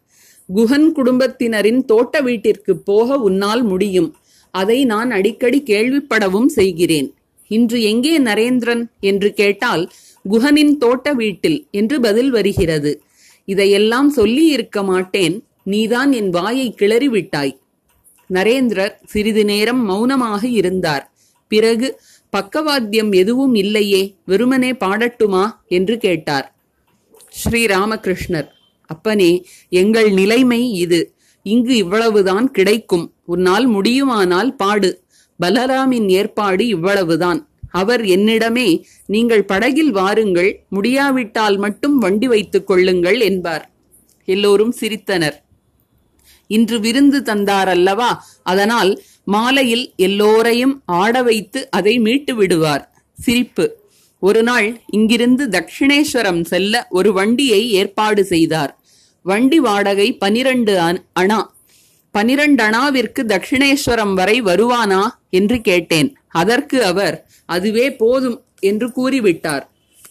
குஹன் 0.56 0.92
குடும்பத்தினரின் 0.92 1.86
தோட்ட 1.86 2.22
வீட்டிற்கு 2.22 2.78
போக 2.78 3.18
உன்னால் 3.18 3.64
முடியும். 3.64 4.16
அதை 4.52 4.86
நான் 4.86 5.12
அடிக்கடி 5.12 5.64
கேள்விப்படவும் 5.66 6.46
செய்கிறேன். 6.46 7.14
இன்று 7.48 7.82
எங்கே 7.82 8.20
நரேந்திரன்? 8.20 8.86
என்று 9.00 9.34
கேட்டால் 9.34 9.92
குஹனின் 10.30 10.78
தோட்ட 10.78 11.14
வீட்டில் 11.14 11.68
என்று 11.72 12.00
பதில் 12.00 12.30
வருகிறது. 12.30 13.04
இதையெல்லாம் 13.46 14.10
சொல்லி 14.10 14.46
இருக்க 14.46 14.84
மாட்டேன். 14.84 15.44
நீதான் 15.64 16.12
என் 16.12 16.30
வாயை 16.30 16.76
கிளறிவிட்டாய். 16.78 17.60
நரேந்திரர் 18.34 18.94
சிறிது 19.06 19.46
நேரம் 19.46 19.86
மௌனமாக 19.86 20.48
இருந்தார். 20.48 21.12
பிறகு 21.48 22.00
பக்கவாத்தியம் 22.38 23.12
எதுவும் 23.12 23.56
இல்லையே 23.56 24.16
வெறுமனே 24.26 24.72
பாடட்டுமா? 24.72 25.52
என்று 25.68 25.98
கேட்டார். 25.98 26.56
ஸ்ரீராமகிருஷ்ணர். 27.44 28.48
அப்பனே 28.92 29.46
எங்கள் 29.70 30.10
நிலைமை 30.12 30.72
இது. 30.74 31.16
இங்கு 31.44 31.76
இவ்வளவுதான் 31.76 32.52
கிடைக்கும். 32.52 33.14
உன்னால் 33.26 33.66
முடியுமானால் 33.66 34.56
பாடு. 34.56 35.04
பலராமின் 35.44 36.08
ஏற்பாடு 36.08 36.68
இவ்வளவுதான். 36.68 37.46
அவர் 37.72 38.02
என்னிடமே 38.02 38.84
நீங்கள் 39.06 39.46
படகில் 39.46 39.92
வாருங்கள் 39.92 40.64
முடியாவிட்டால் 40.70 41.58
மட்டும் 41.58 41.98
வண்டி 41.98 42.28
வைத்துக் 42.28 42.68
கொள்ளுங்கள் 42.68 43.20
என்பார். 43.20 43.72
எல்லோரும் 44.26 44.74
சிரித்தனர். 44.82 45.38
இன்று 46.48 46.80
விருந்து 46.80 47.24
தந்தார் 47.24 47.68
அல்லவா? 47.68 48.26
அதனால் 48.44 48.92
மாலையில் 49.24 49.94
எல்லோரையும் 49.96 50.82
ஆட 50.86 51.24
வைத்து 51.24 51.70
அதை 51.72 52.00
மீட்டு 52.00 52.36
விடுவார். 52.36 52.86
சிரிப்பு. 53.14 53.80
ஒரு 54.20 54.44
நாள் 54.44 54.82
இங்கிருந்து 54.88 55.48
தட்சிணேஸ்வரம் 55.48 56.44
செல்ல 56.44 56.88
ஒரு 56.90 57.14
வண்டியை 57.14 57.72
ஏற்பாடு 57.72 58.24
செய்தார். 58.26 58.81
வண்டி 59.24 59.60
வாடகை 59.60 60.18
பனிரண்டு 60.18 60.98
அணா. 61.20 61.46
பனிரண்டு 62.12 62.64
அணாவிற்கு 62.64 63.22
தட்சிணேஸ்வரம் 63.22 64.14
வரை 64.14 64.42
வருவானா 64.42 65.08
என்று 65.30 65.62
கேட்டேன். 65.62 66.16
அதற்கு 66.28 66.84
அவர் 66.84 67.28
அதுவே 67.46 67.96
போதும் 67.96 68.44
என்று 68.60 68.88
கூறிவிட்டார். 68.88 69.68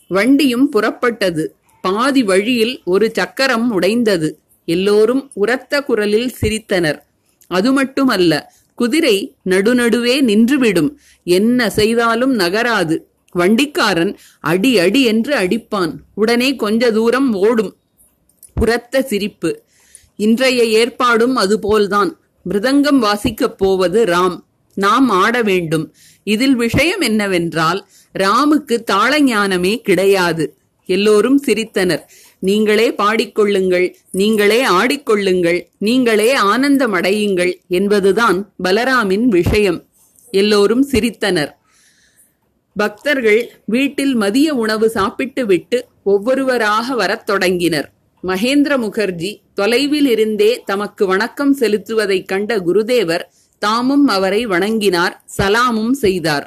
வண்டியும் 0.08 0.72
புறப்பட்டது. 0.72 1.46
பாதி 1.82 2.22
வழியில் 2.22 2.80
ஒரு 2.84 3.10
சக்கரம் 3.12 3.70
உடைந்தது. 3.70 4.38
எல்லோரும் 4.64 5.30
உரத்த 5.34 5.82
குரலில் 5.82 6.34
சிரித்தனர். 6.40 6.98
அது 7.48 7.72
மட்டுமல்ல 7.72 8.52
குதிரை 8.74 9.34
நடுநடுவே 9.44 10.16
நின்றுவிடும். 10.20 10.94
என்ன 11.24 11.70
செய்தாலும் 11.70 12.38
நகராது. 12.38 12.96
வண்டிக்காரன் 13.32 14.16
அடி 14.40 14.78
அடி 14.78 15.02
என்று 15.02 15.36
அடிப்பான். 15.36 15.92
உடனே 16.14 16.56
கொஞ்ச 16.56 16.90
தூரம் 16.92 17.34
ஓடும். 17.34 17.74
உரத்த 18.60 19.02
சிரிப்பு. 19.02 19.62
இன்றைய 20.16 20.64
ஏற்பாடும் 20.64 21.36
அதுபோல்தான். 21.36 22.18
மிருதங்கம் 22.50 23.02
வாசிக்கப் 23.02 23.58
போவது 23.58 24.04
ராம். 24.04 24.38
நாம் 24.74 25.08
ஆட 25.08 25.42
வேண்டும். 25.42 25.94
இதில் 26.24 26.56
விஷயம் 26.56 27.00
என்னவென்றால் 27.00 27.88
ராமுக்கு 28.18 28.82
தாள 28.82 29.20
ஞானமே 29.20 29.80
கிடையாது. 29.80 30.56
எல்லோரும் 30.86 31.42
சிரித்தனர். 31.46 32.02
நீங்களே 32.38 32.90
பாடிக்கொள்ளுங்கள் 32.90 33.94
நீங்களே 34.10 34.68
ஆடிக்கொள்ளுங்கள் 34.68 35.64
நீங்களே 35.78 36.38
ஆனந்தமடையுங்கள் 36.38 37.54
என்பதுதான் 37.68 38.52
பலராமின் 38.64 39.24
விஷயம். 39.24 39.84
எல்லோரும் 40.30 40.88
சிரித்தனர். 40.92 41.50
பக்தர்கள் 42.76 43.50
வீட்டில் 43.64 44.14
மதிய 44.14 44.54
உணவு 44.54 44.88
சாப்பிட்டு 44.88 45.46
விட்டு 45.46 45.86
ஒவ்வொருவராக 46.02 46.94
வரத் 46.94 47.26
தொடங்கினர். 47.26 47.92
மகேந்திர 48.22 48.72
முகர்ஜி 48.76 49.30
தொலைவில் 49.54 50.06
இருந்தே 50.06 50.62
தமக்கு 50.64 51.06
வணக்கம் 51.06 51.54
செலுத்துவதைக் 51.54 52.26
கண்ட 52.28 52.58
குருதேவர் 52.58 53.24
தாமும் 53.58 54.06
அவரை 54.06 54.46
வணங்கினார் 54.46 55.14
சலாமும் 55.38 55.94
செய்தார். 55.94 56.46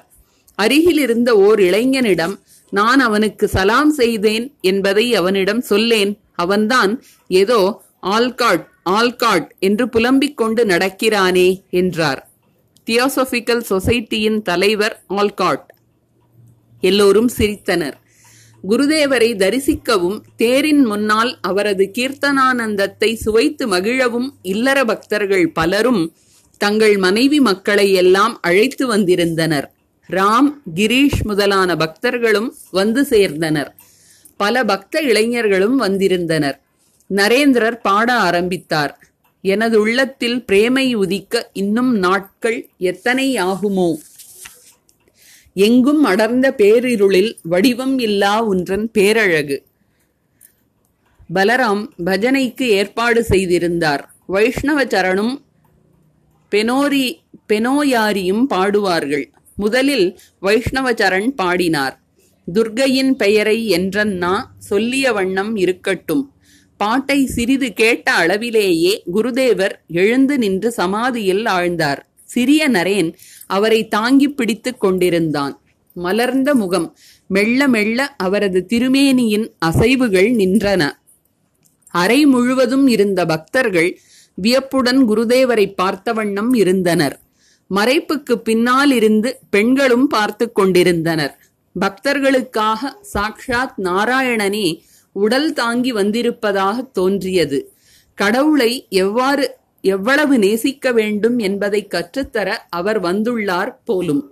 அருகில் 0.55 0.97
இருந்த 0.97 1.29
ஓர் 1.37 1.59
இளைஞனிடம் 1.59 2.35
நான் 2.71 2.99
அவனுக்கு 2.99 3.47
சலாம் 3.47 3.91
செய்தேன் 3.91 4.45
என்பதை 4.61 5.15
அவனிடம் 5.15 5.61
சொல்லேன். 5.61 6.13
அவன்தான் 6.33 6.93
ஏதோ 7.27 7.59
ஆல்காட் 8.01 8.67
ஆல்காட் 8.89 9.49
என்று 9.59 9.89
புலம்பிக் 9.89 10.37
கொண்டு 10.37 10.65
நடக்கிறானே 10.65 11.49
என்றார். 11.69 12.21
தியோசபிக்கல் 12.87 13.65
சொசைட்டியின் 13.69 14.41
தலைவர் 14.41 15.03
ஆல்காட் 15.09 15.67
எல்லோரும் 16.81 17.29
சிரித்தனர். 17.37 17.97
குருதேவரை 18.69 19.29
தரிசிக்கவும் 19.35 20.19
தேரின் 20.35 20.85
முன்னால் 20.85 21.37
அவரது 21.41 21.91
கீர்த்தனானந்தத்தை 21.97 23.13
சுவைத்து 23.13 23.67
மகிழவும் 23.67 24.29
இல்லற 24.41 24.85
பக்தர்கள் 24.85 25.51
பலரும் 25.51 26.13
தங்கள் 26.57 26.97
மனைவி 26.97 27.39
மக்களை 27.39 27.93
எல்லாம் 27.93 28.39
அழைத்து 28.41 28.87
வந்திருந்தனர். 28.87 29.71
ராம் 30.09 30.49
கிரீஷ் 30.75 31.23
முதலான 31.23 31.75
பக்தர்களும் 31.75 32.49
வந்து 32.71 33.01
சேர்ந்தனர். 33.01 33.67
பல 34.37 34.63
பக்த 34.63 34.99
இளைஞர்களும் 34.99 35.75
வந்திருந்தனர். 35.75 36.61
நரேந்திரர் 37.09 37.79
பாட 37.81 38.13
ஆரம்பித்தார். 38.13 39.03
எனது 39.41 39.81
உள்ளத்தில் 39.81 40.45
பிரேமை 40.45 40.95
உதிக்க 40.95 41.49
இன்னும் 41.53 41.95
நாட்கள் 41.97 42.69
எத்தனை 42.77 43.35
ஆகுமோ? 43.35 43.93
எங்கும் 45.53 46.03
அடர்ந்த 46.03 46.53
பேரிருளில் 46.57 47.35
வடிவம் 47.43 47.99
இல்லா 47.99 48.45
ஒன்றன் 48.45 48.91
பேரழகு. 48.91 49.63
பலராம் 51.33 51.87
பஜனைக்கு 52.05 52.61
ஏற்பாடு 52.61 53.23
செய்திருந்தார். 53.23 54.13
வைஷ்ணவ 54.25 54.83
சரணும் 54.83 55.41
பெனோரி 56.51 57.15
பெனோயாரியும் 57.53 58.49
பாடுவார்கள். 58.49 59.25
முதலில் 59.55 60.19
வைஷ்ணவ 60.39 60.91
சரண் 60.91 61.27
பாடினார். 61.27 61.99
துர்கையின் 62.53 63.11
பெயரை 63.11 63.69
என்றன்னா 63.69 64.43
சொல்லிய 64.57 65.11
வண்ணம் 65.11 65.55
இருக்கட்டும். 65.55 66.33
பாட்டை 66.77 67.25
சிறிது 67.25 67.73
கேட்ட 67.73 68.11
அளவிலேயே 68.11 69.03
குருதேவர் 69.13 69.71
எழுந்து 69.87 70.37
நின்று 70.37 70.71
சமாதியில் 70.71 71.45
ஆழ்ந்தார். 71.45 72.01
சிறிய 72.33 72.61
நரேன் 72.69 73.09
அவரை 73.47 73.79
தாங்கி 73.87 74.27
பிடித்துக் 74.29 74.79
கொண்டிருந்தான். 74.79 75.55
மலர்ந்த 75.95 76.49
முகம் 76.55 76.87
மெல்ல 77.27 77.67
மெல்ல 77.67 77.99
அவரது 78.17 78.59
திருமேனியின் 78.69 79.47
அசைவுகள் 79.65 80.29
நின்றன. 80.41 80.81
அறை 81.93 82.19
முழுவதும் 82.25 82.87
இருந்த 82.87 83.21
பக்தர்கள் 83.25 83.91
வியப்புடன் 84.35 85.01
குருதேவரை 85.09 85.65
பார்த்த 85.75 86.13
வண்ணம் 86.13 86.53
இருந்தனர். 86.53 87.15
மறைப்புக்கு 87.69 88.33
பின்னால் 88.43 88.91
இருந்து 88.91 89.29
பெண்களும் 89.49 90.07
பார்த்து 90.07 90.45
கொண்டிருந்தனர். 90.51 91.33
பக்தர்களுக்காக 91.75 92.91
சாக்ஷாத் 93.13 93.77
நாராயணனே 93.83 94.67
உடல் 95.15 95.53
தாங்கி 95.53 95.91
வந்திருப்பதாக 95.91 96.81
தோன்றியது. 96.97 97.59
கடவுளை 98.17 98.71
எவ்வாறு 98.89 99.45
எவ்வளவு 99.85 100.37
நேசிக்க 100.37 100.91
வேண்டும் 100.91 101.39
என்பதை 101.39 101.87
கற்றுத்தர 101.87 102.67
அவர் 102.69 103.01
வந்துள்ளார் 103.01 103.75
போலும். 103.85 104.31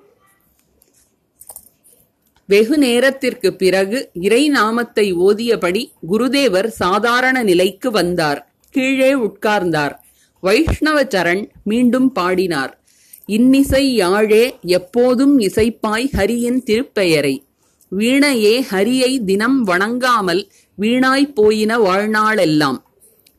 வெகு 2.45 2.77
நேரத்திற்கு 2.77 3.53
பிறகு 3.53 4.09
இறை 4.13 4.49
நாமத்தை 4.49 5.15
ஓதியபடி 5.15 5.91
குருதேவர் 6.11 6.67
சாதாரண 6.67 7.43
நிலைக்கு 7.43 7.91
வந்தார். 7.91 8.51
கீழே 8.69 9.13
உட்கார்ந்தார். 9.13 9.95
வைஷ்ணவ 10.39 11.03
சரண் 11.03 11.49
மீண்டும் 11.63 12.11
பாடினார். 12.11 12.81
இன்னிசை 13.25 13.95
யாழே 13.95 14.57
எப்போதும் 14.61 15.39
இசைப்பாய் 15.39 16.07
ஹரியின் 16.17 16.61
திருப்பெயரை. 16.65 17.43
வீணையே 17.87 18.65
ஹரியை 18.71 19.23
தினம் 19.23 19.67
வணங்காமல் 19.67 20.49
வீணாய் 20.81 21.33
போயின 21.33 21.77
வாழ்நாளெல்லாம். 21.77 22.77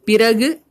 பிறகு 0.05 0.62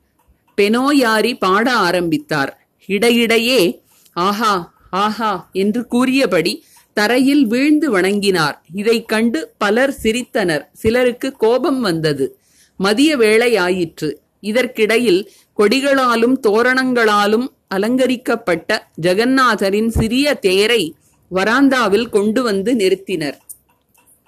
பெனோயாரி 0.61 1.37
பாட 1.39 1.73
ஆரம்பித்தார். 1.73 2.67
இடையிடையே 2.85 3.81
ஆஹா 4.13 4.73
ஆஹா 4.89 5.49
என்று 5.51 5.87
கூறியபடி 5.87 6.63
தரையில் 6.93 7.45
வீழ்ந்து 7.47 7.91
வணங்கினார். 7.91 8.61
இதைக் 8.73 9.07
கண்டு 9.07 9.53
பலர் 9.57 9.95
சிரித்தனர். 10.03 10.65
சிலருக்கு 10.73 11.31
கோபம் 11.31 11.81
வந்தது. 11.81 12.39
மதிய 12.77 13.17
வேளையாயிற்று. 13.17 14.13
இதற்கிடையில் 14.39 15.31
கொடிகளாலும் 15.57 16.33
தோரணங்களாலும் 16.43 17.47
அலங்கரிக்கப்பட்ட 17.67 18.87
ஜெகந்நாதரின் 19.01 19.87
சிறிய 19.87 20.33
தேரை 20.33 20.95
வராந்தாவில் 21.35 22.09
கொண்டு 22.09 22.43
வந்து 22.43 22.75
நிறுத்தினர். 22.75 23.37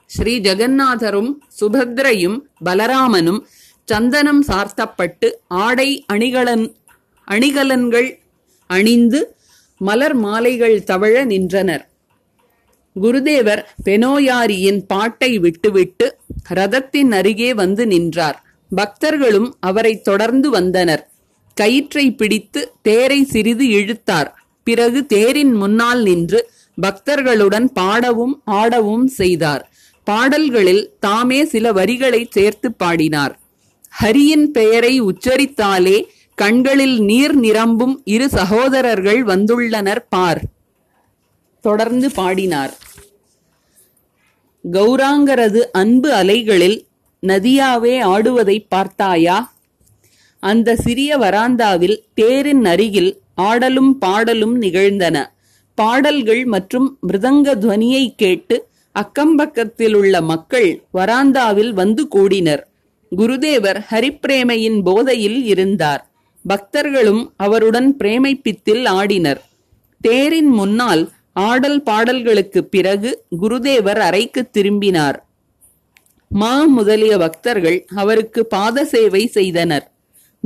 ஸ்ரீ 0.06 0.40
ஜெகநாதரும் 0.40 1.32
சுபத்ரையும் 1.62 2.40
பலராமனும் 2.66 3.40
சந்தனம் 3.86 4.42
சார்த்தப்பட்டு 4.42 5.40
ஆடை 5.48 6.06
அணிகலன் 6.14 6.76
அணிகலன்கள் 7.28 8.20
அணிந்து 8.68 9.36
மலர் 9.78 10.16
மாலைகள் 10.16 10.84
தவழ 10.84 11.26
நின்றனர். 11.26 11.90
குருதேவர் 13.02 13.64
பெனோயாரியின் 13.86 14.86
பாட்டை 14.88 15.40
விட்டுவிட்டு 15.40 16.18
ரதத்தின் 16.50 17.12
அருகே 17.12 17.54
வந்து 17.54 17.88
நின்றார். 17.88 18.44
பக்தர்களும் 18.76 19.50
அவரை 19.60 20.02
தொடர்ந்து 20.02 20.50
வந்தனர். 20.50 21.10
கயிற்றை 21.54 22.12
பிடித்து 22.12 22.72
தேரை 22.82 23.24
சிறிது 23.24 23.68
இழுத்தார். 23.68 24.30
பிறகு 24.64 25.06
தேரின் 25.06 25.54
முன்னால் 25.54 26.02
நின்று 26.02 26.50
பக்தர்களுடன் 26.78 27.66
பாடவும் 27.66 28.42
ஆடவும் 28.46 29.08
செய்தார். 29.08 29.72
பாடல்களில் 30.04 30.84
தாமே 31.00 31.46
சில 31.46 31.72
வரிகளை 31.72 32.28
சேர்த்து 32.30 32.74
பாடினார். 32.74 33.40
ஹரியின் 34.02 34.46
பெயரை 34.46 35.02
உச்சரித்தாலே 35.02 36.04
கண்களில் 36.36 37.00
நீர் 37.00 37.36
நிரம்பும் 37.36 38.02
இரு 38.04 38.30
சகோதரர்கள் 38.30 39.26
வந்துள்ளனர் 39.26 40.02
பார். 40.10 40.42
தொடர்ந்து 41.62 42.12
பாடினார். 42.12 42.78
கௌராங்கரது 44.72 45.62
அன்பு 45.72 46.14
அலைகளில் 46.14 46.86
நதியாவே 47.28 47.96
ஆடுவதை 48.04 48.66
பார்த்தாயா? 48.70 49.54
அந்த 50.40 50.76
சிறிய 50.76 51.18
வராந்தாவில் 51.18 51.98
தேரின் 52.14 52.66
அருகில் 52.66 53.22
ஆடலும் 53.36 53.98
பாடலும் 53.98 54.58
நிகழ்ந்தன. 54.58 55.34
பாடல்கள் 55.76 56.46
மற்றும் 56.46 56.98
மிருதங்க 57.08 57.56
துவனியை 57.56 58.14
கேட்டு 58.16 58.68
அக்கம்பக்கத்தில் 58.96 59.96
உள்ள 59.96 60.22
மக்கள் 60.22 60.84
வராந்தாவில் 60.94 61.74
வந்து 61.74 62.08
கூடினர். 62.08 62.73
குருதேவர் 63.16 63.80
ஹரிப்பிரேமையின் 63.92 64.82
போதையில் 64.84 65.46
இருந்தார். 65.46 66.12
பக்தர்களும் 66.50 67.34
அவருடன் 67.38 67.96
பிரேமைப்பித்தில் 68.00 68.88
ஆடினர். 68.88 69.42
தேரின் 70.02 70.50
முன்னால் 70.50 71.12
ஆடல் 71.34 71.84
பாடல்களுக்கு 71.84 72.66
பிறகு 72.66 73.24
குருதேவர் 73.42 73.98
அறைக்கு 73.98 74.50
திரும்பினார். 74.50 75.28
மா 76.28 76.64
முதலிய 76.64 77.18
பக்தர்கள் 77.18 77.86
அவருக்கு 77.96 78.46
பாத 78.46 78.86
சேவை 78.86 79.28
செய்தனர். 79.28 79.92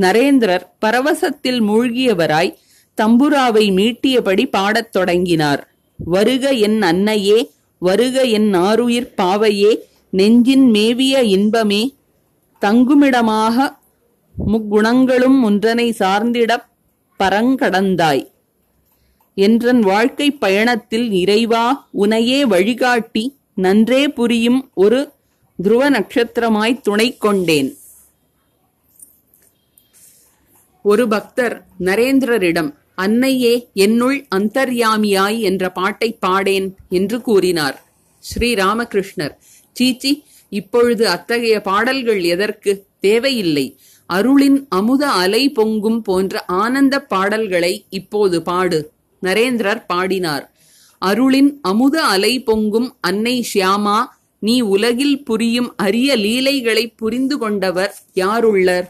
நரேந்திரர் 0.01 0.65
பரவசத்தில் 0.86 1.62
மூழ்கியவராய் 1.62 2.56
தம்புராவை 3.01 3.71
மீட்டியபடி 3.71 4.45
பாடத் 4.45 4.91
தொடங்கினார். 4.91 5.71
வருக 6.06 6.51
என் 6.51 6.82
அன்னையே 6.82 7.51
வருக 7.80 8.23
என் 8.23 8.53
ஆருயிர் 8.53 9.13
பாவையே 9.21 9.75
நெஞ்சின் 10.10 10.69
மேவிய 10.69 11.21
இன்பமே 11.21 11.95
தங்குமிடமாக 12.62 13.78
முக்குணங்களும் 14.48 15.38
ஒன்றனை 15.43 15.88
சார்ந்திடப் 16.00 16.67
பரங்கடந்தாய். 17.20 18.32
என்றன் 19.36 19.80
வாழ்க்கை 19.80 20.32
பயணத்தில் 20.32 21.12
இறைவா 21.12 21.88
உனையே 21.93 22.41
வழிகாட்டி 22.41 23.38
நன்றே 23.56 24.10
புரியும் 24.10 24.72
ஒரு 24.74 25.12
துருவ 25.63 25.89
நட்சத்திரமாய் 25.89 26.82
துணை 26.82 27.17
கொண்டேன். 27.17 27.78
ஒரு 30.84 31.08
பக்தர் 31.08 31.65
நரேந்திரரிடம் 31.80 32.74
அன்னையே 32.96 33.70
என்னுள் 33.74 34.26
அந்தர்யாமியாய் 34.36 35.39
என்ற 35.39 35.72
பாட்டை 35.72 36.13
பாடேன் 36.13 36.76
என்று 36.89 37.22
கூறினார். 37.22 37.86
ஸ்ரீ 38.20 38.54
ராமகிருஷ்ணர். 38.54 39.36
சீச்சி 39.72 40.24
இப்பொழுது 40.49 41.07
அத்தகைய 41.07 41.62
பாடல்கள் 41.62 42.23
எதற்கு? 42.23 42.86
தேவையில்லை. 42.99 43.79
அருளின் 44.05 44.67
அமுத 44.69 45.10
அலை 45.10 45.49
பொங்கும் 45.49 46.01
போன்ற 46.01 46.45
ஆனந்த 46.45 47.01
பாடல்களை 47.01 47.86
இப்போது 47.89 48.41
பாடு. 48.41 48.91
நரேந்திரர் 49.21 49.83
பாடினார். 49.88 50.51
அருளின் 50.99 51.60
அமுத 51.62 52.03
அலை 52.03 52.43
பொங்கும் 52.43 52.97
அன்னை 52.99 53.47
ஷியாமா 53.53 54.05
நீ 54.39 54.62
உலகில் 54.62 55.23
புரியும் 55.23 55.73
அரிய 55.75 56.15
லீலைகளை 56.15 56.93
புரிந்து 56.95 57.38
கொண்டவர் 57.38 57.95
யாருள்ளர்? 58.15 58.88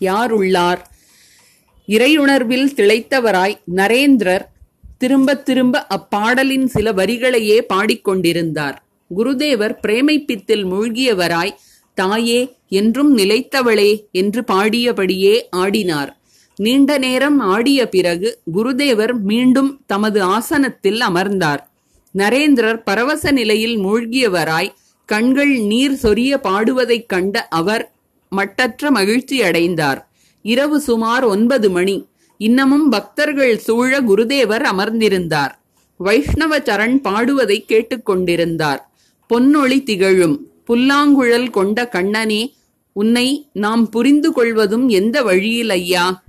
யாருள்ளார்? 0.00 0.78
இறையுணர்வில் 1.86 2.68
திளைத்தவராய் 2.76 3.60
நரேந்திரர் 3.76 4.44
திரும்ப 4.98 5.34
திரும்ப 5.34 5.86
அப்பாடலின் 5.88 6.64
சில 6.64 6.92
வரிகளையே 6.92 7.60
பாடிக்கொண்டிருந்தார். 7.74 8.82
குருதேவர் 9.16 9.74
பிரேமைப்பித்தில் 9.82 10.64
மூழ்கியவராய் 10.64 11.54
தாயே 11.94 12.56
என்றும் 12.68 13.18
நிலைத்தவளே 13.18 13.90
என்று 14.12 14.44
பாடியபடியே 14.52 15.40
ஆடினார். 15.56 16.08
நீண்ட 16.56 16.98
நேரம் 16.98 17.38
ஆடிய 17.38 17.88
பிறகு 17.88 18.38
குருதேவர் 18.54 19.14
மீண்டும் 19.20 19.80
தமது 19.86 20.22
ஆசனத்தில் 20.22 21.00
அமர்ந்தார். 21.00 21.70
நரேந்திரர் 22.14 22.80
பரவச 22.84 23.30
நிலையில் 23.30 23.76
மூழ்கியவராய் 23.78 24.74
கண்கள் 25.06 25.54
நீர் 25.60 25.98
சொரிய 26.02 26.36
பாடுவதைக் 26.42 27.06
கண்ட 27.06 27.48
அவர் 27.48 27.92
மட்டற்ற 28.30 28.90
மகிழ்ச்சி 28.90 29.42
அடைந்தார். 29.42 30.00
இரவு 30.42 30.80
சுமார் 30.80 31.24
ஒன்பது 31.24 31.70
மணி 31.70 32.06
இன்னமும் 32.38 32.88
பக்தர்கள் 32.88 33.58
சூழ 33.58 34.00
குருதேவர் 34.00 34.64
அமர்ந்திருந்தார். 34.72 35.52
வைஷ்ணவ 35.96 36.58
சரண் 36.58 36.96
பாடுவதை 36.96 37.64
கேட்டுக்கொண்டிருந்தார் 37.68 38.80
பொன்னொளி 39.32 39.82
திகழும். 39.82 40.34
புல்லாங்குழல் 40.64 41.50
கொண்ட 41.50 41.88
கண்ணனே 41.88 42.54
உன்னை 42.92 43.48
நாம் 43.52 43.88
புரிந்து 43.88 44.32
கொள்வதும் 44.32 44.88
எந்த 44.88 45.22
வழியில் 45.22 45.70
ஐயா 45.70 46.24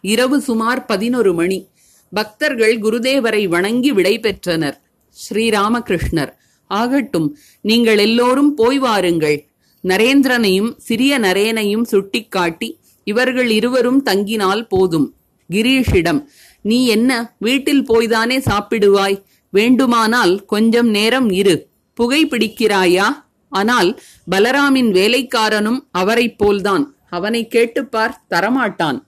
இரவு 0.00 0.40
சுமார் 0.40 0.84
பதினொரு 0.84 1.34
மணி. 1.34 1.68
பக்தர்கள் 2.12 2.80
குருதேவரை 2.80 3.48
வணங்கி 3.48 3.92
விடைபெற்றனர் 3.92 4.76
ஸ்ரீராமகிருஷ்ணர் 5.16 6.32
ஆகட்டும் 6.66 7.38
நீங்கள் 7.60 7.98
எல்லோரும் 7.98 8.54
போய் 8.54 8.78
வாருங்கள். 8.78 9.38
நரேந்திரனையும் 9.84 10.72
சிறிய 10.76 11.18
நரேனையும் 11.18 11.82
சுட்டிக்காட்டி 11.82 12.78
இவர்கள் 13.04 13.50
இருவரும் 13.50 14.02
தங்கினால் 14.02 14.66
போதும். 14.68 15.14
கிரீஷிடம் 15.50 16.24
நீ 16.62 16.86
என்ன 16.86 17.34
வீட்டில் 17.38 17.86
போய்தானே 17.90 18.38
சாப்பிடுவாய்? 18.50 19.22
வேண்டுமானால் 19.50 20.44
கொஞ்சம் 20.44 20.88
நேரம் 20.88 21.30
இரு. 21.30 21.56
புகை 21.96 22.26
பிடிக்கிறாயா 22.26 23.06
ஆனால் 23.48 24.00
பலராமின் 24.30 24.90
வேலைக்காரனும் 24.90 25.78
அவரைப் 25.90 26.38
போல்தான். 26.38 26.94
அவனை 27.10 27.48
கேட்டுப்பார் 27.50 28.18
தரமாட்டான். 28.30 29.04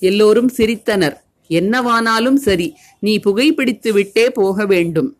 எல்லோரும் 0.00 0.50
சிரித்தனர். 0.56 1.16
என்னவானாலும் 1.48 2.34
சரி 2.34 2.76
நீ 2.98 3.18
புகைப்பிடித்து 3.18 3.92
விட்டே 3.92 4.30
போக 4.30 4.66
வேண்டும். 4.66 5.16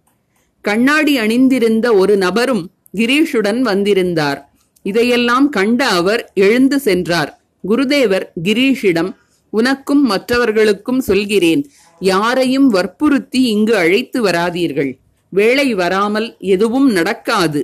கண்ணாடி 0.60 1.18
அணிந்திருந்த 1.18 1.94
ஒரு 1.94 2.16
நபரும் 2.16 2.70
கிரீஷுடன் 2.94 3.60
வந்திருந்தார். 3.60 4.52
இதையெல்லாம் 4.82 5.48
கண்ட 5.48 5.86
அவர் 5.86 6.32
எழுந்து 6.34 6.80
சென்றார். 6.80 7.40
குருதேவர் 7.68 8.26
கிரீஷிடம் 8.42 9.14
உனக்கும் 9.50 10.02
மற்றவர்களுக்கும் 10.02 11.00
சொல்கிறேன். 11.00 11.70
யாரையும் 12.00 12.68
வற்புறுத்தி 12.68 13.42
இங்கு 13.42 13.76
அழைத்து 13.76 14.22
வராதீர்கள். 14.22 14.98
வேளை 15.34 15.74
வராமல் 15.74 16.36
எதுவும் 16.38 16.88
நடக்காது. 16.90 17.60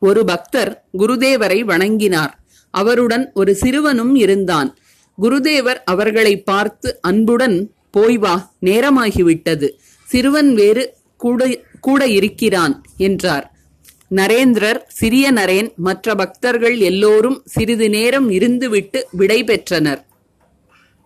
ஒரு 0.00 0.24
பக்தர் 0.24 0.84
குருதேவரை 0.98 1.60
வணங்கினார். 1.64 2.32
அவருடன் 2.70 3.24
ஒரு 3.34 3.52
சிறுவனும் 3.60 4.14
இருந்தான். 4.14 4.70
குருதேவர் 5.22 5.80
அவர்களை 5.84 6.34
பார்த்து 6.40 6.98
அன்புடன் 7.00 7.56
போய் 7.90 8.18
வா 8.18 8.34
நேரமாகிவிட்டது. 8.62 9.68
சிறுவன் 10.04 10.50
வேறு 10.54 10.84
கூட 11.16 11.48
கூட 11.80 12.02
இருக்கிறான் 12.06 12.74
என்றார். 12.96 13.46
நரேந்திரர் 14.10 14.80
சிறிய 14.88 15.32
நரேன் 15.32 15.68
மற்ற 15.76 16.14
பக்தர்கள் 16.14 16.76
எல்லோரும் 16.90 17.42
சிறிது 17.44 17.86
நேரம் 17.88 18.30
இருந்துவிட்டு 18.30 19.00
விடை 19.12 19.44
பெற்றனர். 19.44 20.00